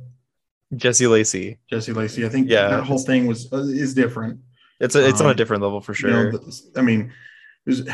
[0.76, 1.58] Jesse Lacey.
[1.70, 2.26] Jesse Lacey.
[2.26, 4.40] I think Yeah, that whole thing was uh, is different.
[4.80, 6.32] It's a, it's on a Um, different level for You sure.
[6.32, 6.42] know, but,
[6.80, 7.02] I mean,
[7.66, 7.88] it was it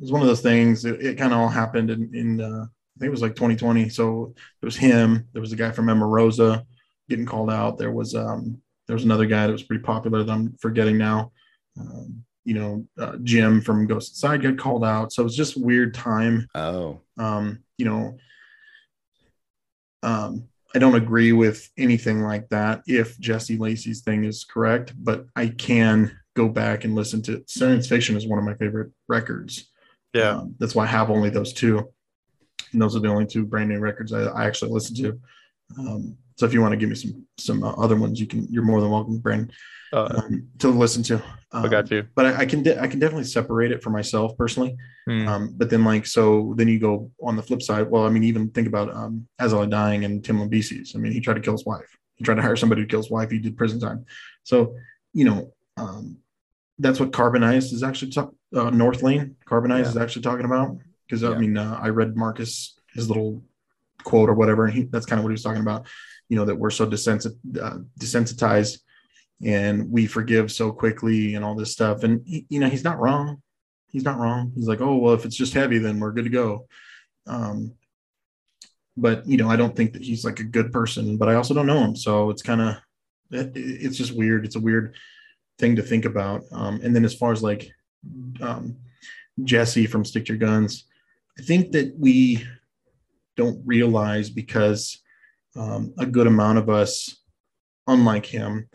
[0.00, 0.84] was one of those things.
[0.84, 3.88] It, it kind of all happened in, in uh, I think it was like 2020.
[3.90, 5.28] So there was him.
[5.32, 6.64] There was a guy from Emarosa
[7.08, 7.78] getting called out.
[7.78, 11.32] There was um there was another guy that was pretty popular that I'm forgetting now.
[11.78, 15.12] Um, you know, uh, Jim from Ghost Inside got called out.
[15.12, 16.48] So it was just weird time.
[16.54, 18.16] Oh, Um, you know,
[20.02, 25.26] um, I don't agree with anything like that if Jesse Lacey's thing is correct, but
[25.34, 29.70] I can go back and listen to Science Fiction is one of my favorite records.
[30.12, 30.36] yeah.
[30.36, 31.88] Um, that's why I have only those two.
[32.72, 35.20] And those are the only two brand new records I, I actually listen to.
[35.78, 38.46] Um, so if you want to give me some some uh, other ones, you can.
[38.50, 39.50] You're more than welcome, Brandon,
[39.92, 41.16] Uh, um, to listen to.
[41.52, 42.06] Um, I got you.
[42.14, 44.76] But I, I can de- I can definitely separate it for myself personally.
[45.06, 45.28] Hmm.
[45.28, 47.90] Um, but then like so then you go on the flip side.
[47.90, 50.94] Well, I mean, even think about um Lie Dying and Tim Lambesis.
[50.94, 51.90] I mean, he tried to kill his wife.
[52.16, 53.30] He tried to hire somebody to kill his wife.
[53.30, 54.04] He did prison time.
[54.44, 54.76] So
[55.14, 56.18] you know, um,
[56.78, 59.34] that's what Carbonized is actually talk, uh, Northlane.
[59.46, 59.90] Carbonized Yeah.
[59.90, 60.76] is actually talking about
[61.06, 63.42] because I mean, uh, I read Marcus his little
[64.04, 65.86] quote or whatever, and he, that's kind of what he was talking about.
[66.28, 66.88] You know, that we're so uh,
[68.00, 68.78] desensitized
[69.44, 72.02] and we forgive so quickly and all this stuff.
[72.02, 73.42] And he- you know, he's not wrong.
[73.88, 74.52] He's not wrong.
[74.54, 76.66] He's like, oh well, if it's just heavy, then we're good to go.
[77.26, 77.72] Um,
[78.96, 81.16] but you know, I don't think that he's like a good person.
[81.16, 82.76] But I also don't know him, so it's kind of
[83.30, 84.44] it, it's just weird.
[84.44, 84.94] It's a weird
[85.58, 86.42] thing to think about.
[86.52, 87.70] Um, and then as far as like
[88.40, 88.76] um,
[89.44, 90.84] Jesse from Stick to Your Guns,
[91.38, 92.46] I think that we
[93.36, 95.02] don't realize because
[95.56, 97.16] um, a good amount of us,
[97.86, 98.68] unlike him,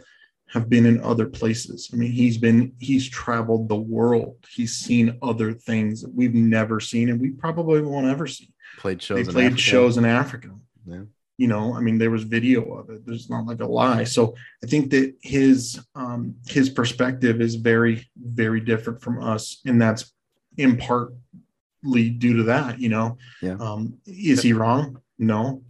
[0.49, 1.89] have been in other places.
[1.93, 4.35] I mean, he's been he's traveled the world.
[4.49, 8.49] He's seen other things that we've never seen, and we probably won't ever see.
[8.77, 9.27] played They shows.
[9.27, 9.61] in played Africa.
[9.61, 10.49] shows in Africa.
[10.85, 11.03] Yeah.
[11.37, 14.33] you know i mean there was video of it there's not like a lie so
[14.63, 20.11] i think that his um his perspective is very very different from us and that's
[20.57, 23.57] in partly due to that you know Yeah.
[23.59, 25.61] um is he wrong no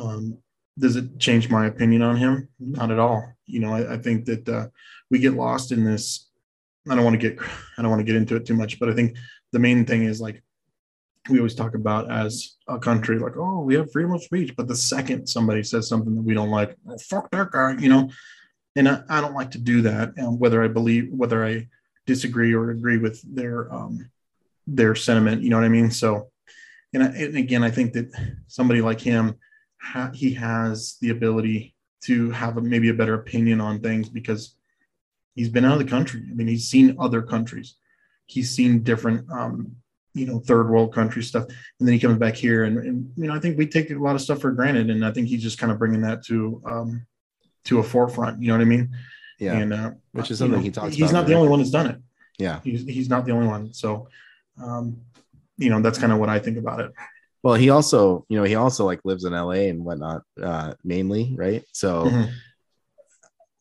[0.00, 0.38] um
[0.78, 4.24] does it change my opinion on him not at all you know i, I think
[4.26, 4.66] that uh,
[5.10, 6.30] we get lost in this
[6.88, 7.38] i don't want to get
[7.78, 9.16] i don't want to get into it too much but i think
[9.52, 10.42] the main thing is like
[11.28, 14.54] we always talk about as a country, like, oh, we have freedom of speech.
[14.56, 17.88] But the second somebody says something that we don't like, oh, fuck that guy, you
[17.88, 18.10] know.
[18.76, 20.12] And I, I don't like to do that.
[20.18, 21.68] Um, whether I believe, whether I
[22.06, 24.10] disagree or agree with their um,
[24.66, 25.90] their sentiment, you know what I mean.
[25.90, 26.30] So,
[26.94, 28.10] and, I, and again, I think that
[28.46, 29.34] somebody like him,
[29.80, 34.54] ha- he has the ability to have a, maybe a better opinion on things because
[35.34, 36.22] he's been out of the country.
[36.30, 37.76] I mean, he's seen other countries.
[38.26, 39.76] He's seen different um,
[40.14, 41.44] you know third world country stuff
[41.78, 43.94] and then he comes back here and, and you know i think we take a
[43.94, 46.60] lot of stuff for granted and i think he's just kind of bringing that to
[46.66, 47.06] um
[47.64, 48.90] to a forefront you know what i mean
[49.38, 49.56] Yeah.
[49.56, 51.70] and uh Which is something know, he talks about he's not the only one that's
[51.70, 52.00] done it
[52.38, 52.60] yeah.
[52.64, 54.08] he's, he's not the only one so
[54.60, 54.96] um
[55.58, 56.92] you know that's kind of what i think about it
[57.42, 61.34] Well, he also, you know, he also like lives in LA and whatnot, uh, mainly,
[61.36, 61.64] right?
[61.72, 62.30] So, Mhm.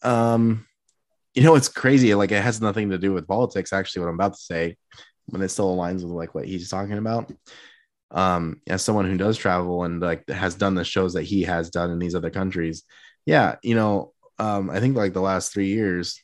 [0.04, 0.66] um,
[1.34, 2.14] you know, it's crazy.
[2.16, 3.72] Like, it has nothing to do with politics.
[3.72, 4.76] Actually, what I'm about to say,
[5.28, 7.32] when it still aligns with like what he's talking about.
[8.12, 11.70] Um, as someone who does travel and like has done the shows that he has
[11.70, 12.84] done in these other countries,
[13.28, 16.20] yeah, you know, um, I think like the last three years,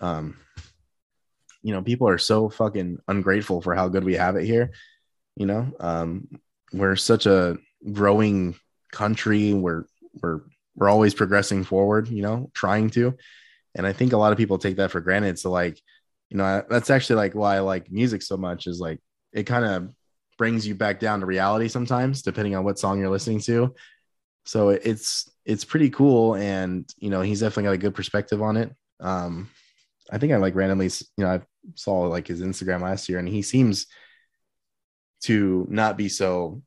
[0.00, 0.36] um,
[1.62, 4.70] you know, people are so fucking ungrateful for how good we have it here.
[5.36, 6.28] You know, um,
[6.74, 7.56] we're such a
[7.92, 8.56] growing
[8.92, 9.54] country.
[9.54, 9.84] We're
[10.20, 10.40] we're
[10.74, 12.08] we're always progressing forward.
[12.08, 13.16] You know, trying to,
[13.74, 15.38] and I think a lot of people take that for granted.
[15.38, 15.80] So like,
[16.30, 18.66] you know, that's actually like why I like music so much.
[18.66, 19.00] Is like
[19.32, 19.94] it kind of
[20.36, 23.74] brings you back down to reality sometimes, depending on what song you're listening to.
[24.44, 28.56] So it's it's pretty cool, and you know, he's definitely got a good perspective on
[28.56, 28.72] it.
[29.00, 29.48] Um,
[30.10, 31.40] I think I like randomly, you know, I
[31.74, 33.86] saw like his Instagram last year, and he seems
[35.24, 36.62] to not be so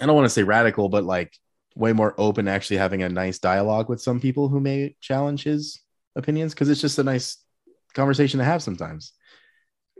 [0.00, 1.36] I don't want to say radical, but like
[1.76, 5.80] way more open, actually having a nice dialogue with some people who may challenge his
[6.16, 7.36] opinions because it's just a nice
[7.94, 9.12] conversation to have sometimes.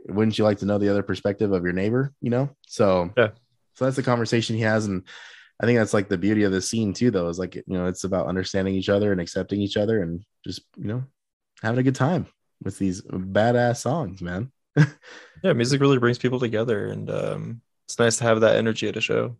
[0.07, 2.13] Wouldn't you like to know the other perspective of your neighbor?
[2.21, 3.29] You know, so Yeah.
[3.75, 5.03] so that's the conversation he has, and
[5.61, 7.09] I think that's like the beauty of the scene too.
[7.11, 10.21] Though is like you know it's about understanding each other and accepting each other and
[10.45, 11.03] just you know
[11.61, 12.25] having a good time
[12.61, 14.51] with these badass songs, man.
[15.43, 18.95] Yeah, music really brings people together, and um, it's nice to have that energy at
[18.95, 19.35] a show.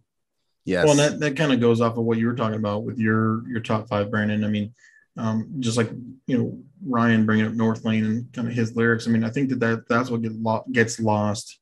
[0.66, 0.84] Yes.
[0.84, 2.98] Well, and that, that kind of goes off of what you were talking about with
[2.98, 4.44] your your top five, Brandon.
[4.44, 4.74] I mean,
[5.18, 5.90] um, just like
[6.28, 9.08] you know Ryan bringing up Northlane and kind of his lyrics.
[9.08, 11.60] I mean, I think that, that that's what get lo- gets lost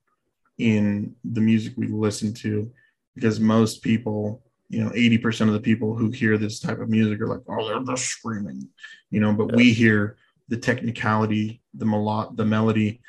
[0.57, 2.71] in the music we listen to,
[3.13, 6.89] because most people, you know, eighty percent of the people who hear this type of
[6.89, 8.67] music are like, oh, they're just screaming,
[9.11, 9.33] you know.
[9.33, 10.17] But we hear
[10.49, 13.01] the technicality, the melo- the melody,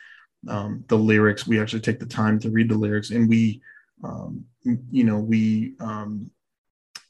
[0.49, 1.47] um, the lyrics.
[1.47, 3.61] We actually take the time to read the lyrics, and we
[4.03, 6.31] um, you know we um,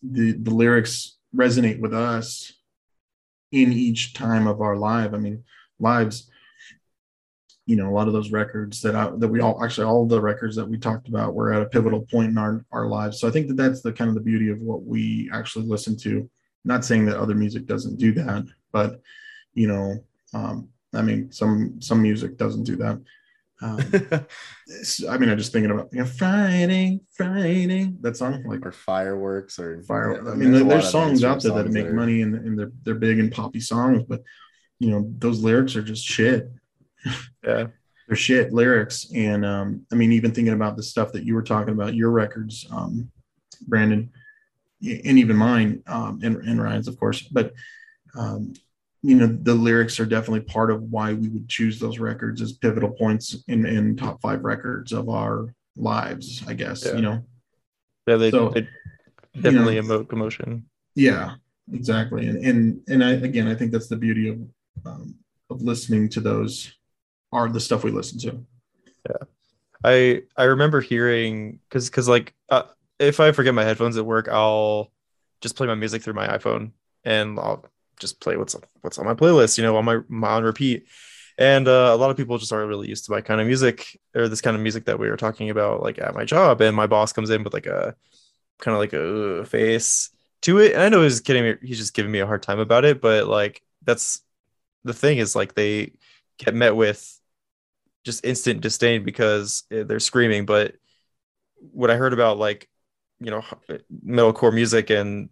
[0.03, 2.53] the the lyrics resonate with us
[3.53, 5.45] in each time of our life i mean
[5.79, 6.29] lives.
[7.65, 10.21] You know a lot of those records that I, that we all actually all the
[10.21, 13.21] records that we talked about were at a pivotal point in our our lives.
[13.21, 15.97] So i think that that's the kind of the beauty of what we actually listen
[15.99, 16.29] to.
[16.65, 19.01] Not saying that other music doesn't do that but
[19.55, 20.03] you know
[20.35, 22.99] um, i mean some some music doesn't do that
[23.63, 23.79] um,
[25.09, 28.43] I mean, I'm just thinking about you know, Friday, Friday, that song.
[28.45, 30.21] Like or fireworks or fire.
[30.25, 32.59] yeah, I mean, there's there's songs out there that songs make are- money and, and
[32.59, 34.23] they're they're big and poppy songs, but
[34.79, 36.51] you know, those lyrics are just shit.
[37.45, 37.67] Yeah,
[38.07, 39.11] They're shit lyrics.
[39.13, 42.11] And um, I mean, even thinking about the stuff that you were talking about, your
[42.13, 43.11] records, um,
[43.67, 44.13] Brandon,
[44.81, 47.55] and even mine, um, and, and Ryan's, of course, but
[48.17, 48.53] um,
[49.03, 52.53] you know, the lyrics are definitely part of why we would choose those records as
[52.53, 56.95] pivotal points in, in top five records of our lives, I guess, Yeah.
[56.97, 57.25] you know.
[58.07, 58.61] yeah, they, So, they
[59.35, 60.67] you definitely know, emote emotion.
[60.95, 61.35] Yeah,
[61.73, 62.27] exactly.
[62.27, 64.39] And and and I again, I think that's the beauty of
[64.87, 65.15] um,
[65.51, 66.73] of listening to those
[67.33, 68.45] are the stuff we listen to.
[69.09, 69.27] Yeah
[69.85, 72.65] i I remember hearing because because like uh,
[72.99, 74.93] if I forget my headphones at work, I'll
[75.41, 76.71] just play my music through my iPhone
[77.05, 77.65] and I'll
[78.03, 80.87] just play what's what's on my playlist, you know, on my, my on repeat.
[81.39, 83.99] And uh, a lot of people just aren't really used to my kind of music
[84.15, 86.61] or this kind of music that we were talking about, like at my job.
[86.61, 87.97] And my boss comes in with like a
[88.59, 90.11] kind of like a face
[90.43, 90.73] to it.
[90.75, 93.01] And I know he's kidding me; he's just giving me a hard time about it.
[93.01, 94.21] But like that's
[94.85, 95.93] the thing is like they
[96.39, 97.19] get met with
[98.05, 100.45] just instant disdain because eh, they're screaming.
[100.45, 100.75] But
[101.73, 102.69] what I heard about like
[103.21, 103.43] you know
[104.05, 105.31] metalcore music and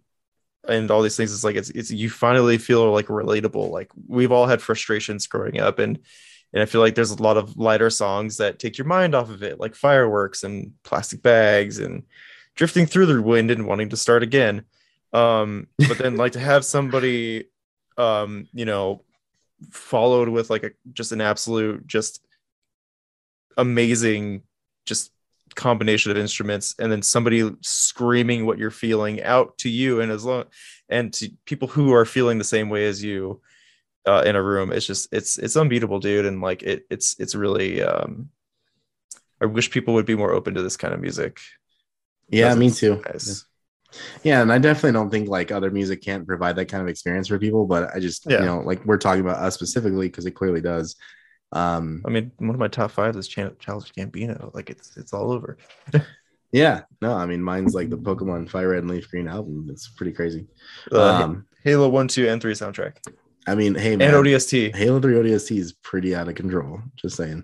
[0.67, 3.69] and all these things it's like it's it's you finally feel like relatable.
[3.71, 5.99] Like we've all had frustrations growing up and
[6.53, 9.29] and i feel like there's a lot of lighter songs that take your mind off
[9.29, 12.03] of it like fireworks and plastic bags and
[12.55, 14.63] drifting through the wind and wanting to start again.
[15.13, 17.45] Um but then like to have somebody
[17.97, 19.03] um you know
[19.71, 22.25] followed with like a just an absolute just
[23.57, 24.43] amazing
[24.85, 25.11] just
[25.55, 30.23] combination of instruments and then somebody screaming what you're feeling out to you and as
[30.25, 30.45] long
[30.89, 33.41] and to people who are feeling the same way as you
[34.07, 37.35] uh, in a room it's just it's it's unbeatable dude and like it it's it's
[37.35, 38.29] really um
[39.41, 41.39] i wish people would be more open to this kind of music
[42.29, 43.01] Yeah, me too.
[43.05, 43.45] nice.
[44.23, 47.27] Yeah, and I definitely don't think like other music can't provide that kind of experience
[47.27, 48.39] for people, but I just Yeah.
[48.39, 50.95] you know like we're talking about us specifically because it clearly does.
[51.53, 55.31] Um, i mean one of my top five is childish gambino like it's it's all
[55.31, 55.57] over
[56.53, 59.67] yeah, no, I mean mine's like the Pokemon Fire Red and Leaf Green album.
[59.71, 60.47] It's pretty crazy.
[60.91, 62.97] uh, Um, halo 1 2 and 3 soundtrack
[63.47, 66.79] I mean, hey man, and odst Halo 3 ODST is pretty out of control.
[66.95, 67.43] Just saying.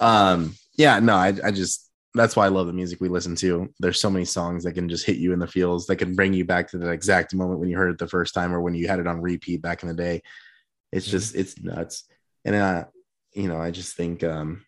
[0.00, 3.68] Um, yeah, no, I, I just that's why I love the music we listen to.
[3.78, 6.32] There's so many songs that can just hit you in the feels that can bring
[6.32, 8.74] you back to that exact moment when you heard it the first time or when
[8.74, 10.22] you had it on repeat back in the day.
[10.92, 12.04] It's just it's nuts.
[12.44, 12.84] And uh,
[13.34, 14.64] you know, I just think um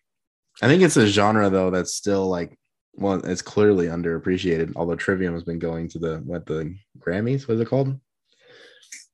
[0.61, 2.57] I think it's a genre though that's still like
[2.93, 7.55] well, it's clearly underappreciated, although Trivium has been going to the what the Grammys, what
[7.55, 7.99] is it called?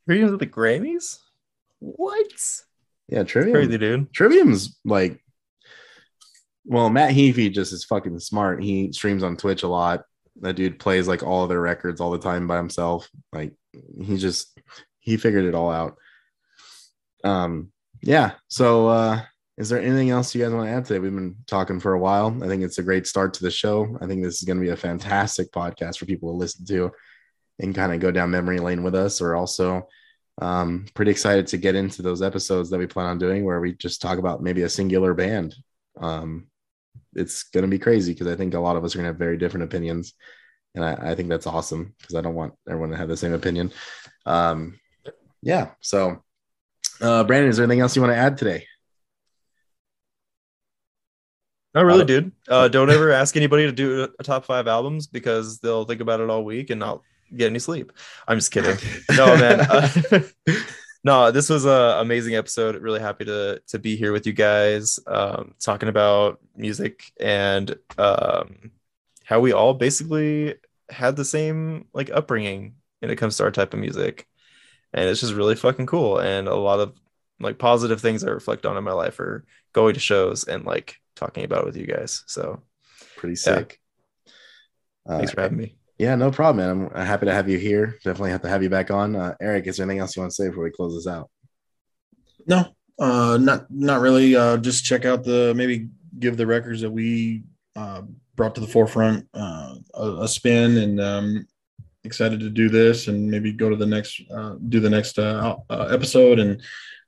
[0.10, 1.18] are you the grammys
[1.80, 2.28] what
[3.08, 3.56] Yeah, Trivium.
[3.56, 5.24] crazy dude Trivium's like,
[6.66, 8.64] well, Matt Heafy just is fucking smart.
[8.64, 10.04] He streams on Twitch a lot.
[10.42, 13.10] That dude plays like all their records all the time by himself.
[13.34, 13.54] Like
[14.02, 14.58] he just
[15.00, 15.98] he figured it all out.
[17.24, 17.72] Um,
[18.02, 18.32] yeah.
[18.48, 19.22] So, uh,
[19.58, 21.00] is there anything else you guys want to add today?
[21.00, 22.36] We've been talking for a while.
[22.44, 23.98] I think it's a great start to the show.
[24.02, 26.92] I think this is going to be a fantastic podcast for people to listen to
[27.60, 29.22] and kind of go down memory lane with us.
[29.22, 29.88] Or also,
[30.42, 33.74] um, pretty excited to get into those episodes that we plan on doing where we
[33.74, 35.56] just talk about maybe a singular band.
[36.00, 36.48] Um,
[37.16, 39.12] it's going to be crazy because I think a lot of us are going to
[39.12, 40.14] have very different opinions.
[40.74, 43.34] And I, I think that's awesome because I don't want everyone to have the same
[43.34, 43.72] opinion.
[44.26, 44.80] Um,
[45.44, 45.72] yeah.
[45.82, 46.24] So,
[47.02, 48.66] uh, Brandon, is there anything else you want to add today?
[51.74, 52.32] Not really, dude.
[52.48, 56.20] Uh, don't ever ask anybody to do a top five albums because they'll think about
[56.20, 57.02] it all week and not
[57.36, 57.91] get any sleep.
[58.28, 58.78] I'm just kidding.
[59.16, 59.62] No, man.
[59.62, 59.90] Uh,
[61.04, 62.76] no, this was a amazing episode.
[62.82, 68.72] Really happy to to be here with you guys, um, talking about music and um,
[69.26, 70.56] how we all basically
[70.90, 74.28] had the same like upbringing when it comes to our type of music,
[74.94, 76.20] and it's just really fucking cool.
[76.20, 76.94] And a lot of
[77.40, 79.44] like positive things I reflect on in my life are
[79.74, 82.24] going to shows and like talking about with you guys.
[82.28, 82.62] So
[83.16, 83.80] Pretty sick.
[85.08, 85.78] Uh, thanks for having me.
[85.98, 86.91] Yeah, no problem, man.
[86.94, 87.98] I'm happy to have you here.
[88.04, 89.16] Definitely have to have you back on.
[89.16, 91.30] Uh, Eric, is there anything else you want to say before we close this out?
[92.45, 92.66] No,
[93.00, 94.36] uh, not not really.
[94.36, 95.88] Uh, just check out the maybe
[96.20, 97.44] give the records that we
[97.78, 98.02] uh,
[98.36, 101.48] brought to the forefront uh, a, a spin, and um,
[102.04, 105.56] excited to do this, and maybe go to the next uh, do the next uh,
[105.70, 106.40] uh, episode.
[106.40, 106.62] And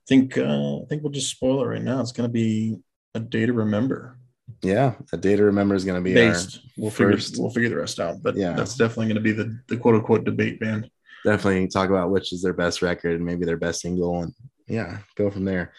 [0.08, 2.00] think uh, I think we'll just spoil it right now.
[2.00, 2.78] It's going to be
[3.16, 4.16] a day to remember
[4.62, 6.60] Yeah, a day to remember is going to be based.
[6.76, 8.54] We'll figure first- we'll figure the rest out, but Yeah.
[8.54, 10.90] that's definitely going to be the the quote unquote debate band.
[11.24, 14.32] definitely talk about which is their best record and maybe their best single, and
[14.68, 15.72] yeah, go from there.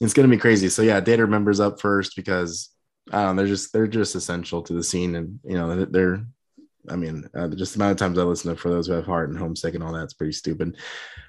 [0.00, 0.68] It's going to be crazy.
[0.70, 2.70] So yeah, day to remembers up first because
[3.12, 6.24] I they're just they're just essential to the scene, and you know they're.
[6.88, 9.04] I mean, uh, just the amount of times I listen to for those who have
[9.04, 10.76] heart and homesick and all that's pretty stupid.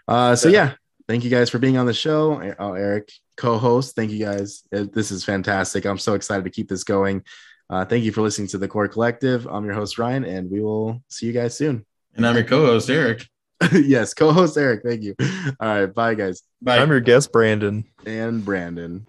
[0.08, 0.74] Uh, so yeah,
[1.10, 2.40] thank you guys for being on the show.
[2.60, 4.64] Oh, Eric, co-host, thank you guys.
[4.76, 5.86] Uh, This is fantastic.
[5.86, 7.24] I'm so excited to keep this going.
[7.70, 9.48] Uh, thank you for listening to the Core Collective.
[9.48, 11.86] I'm your host Ryan, and we will see you guys soon.
[12.16, 13.28] And I'm your co-host Eric.
[13.72, 14.82] yes, co-host Eric.
[14.84, 15.16] Thank you.
[15.60, 16.78] All right, bye guys Bye.
[16.80, 17.86] I'm your guest, Brandon.
[18.06, 19.06] and Brandon.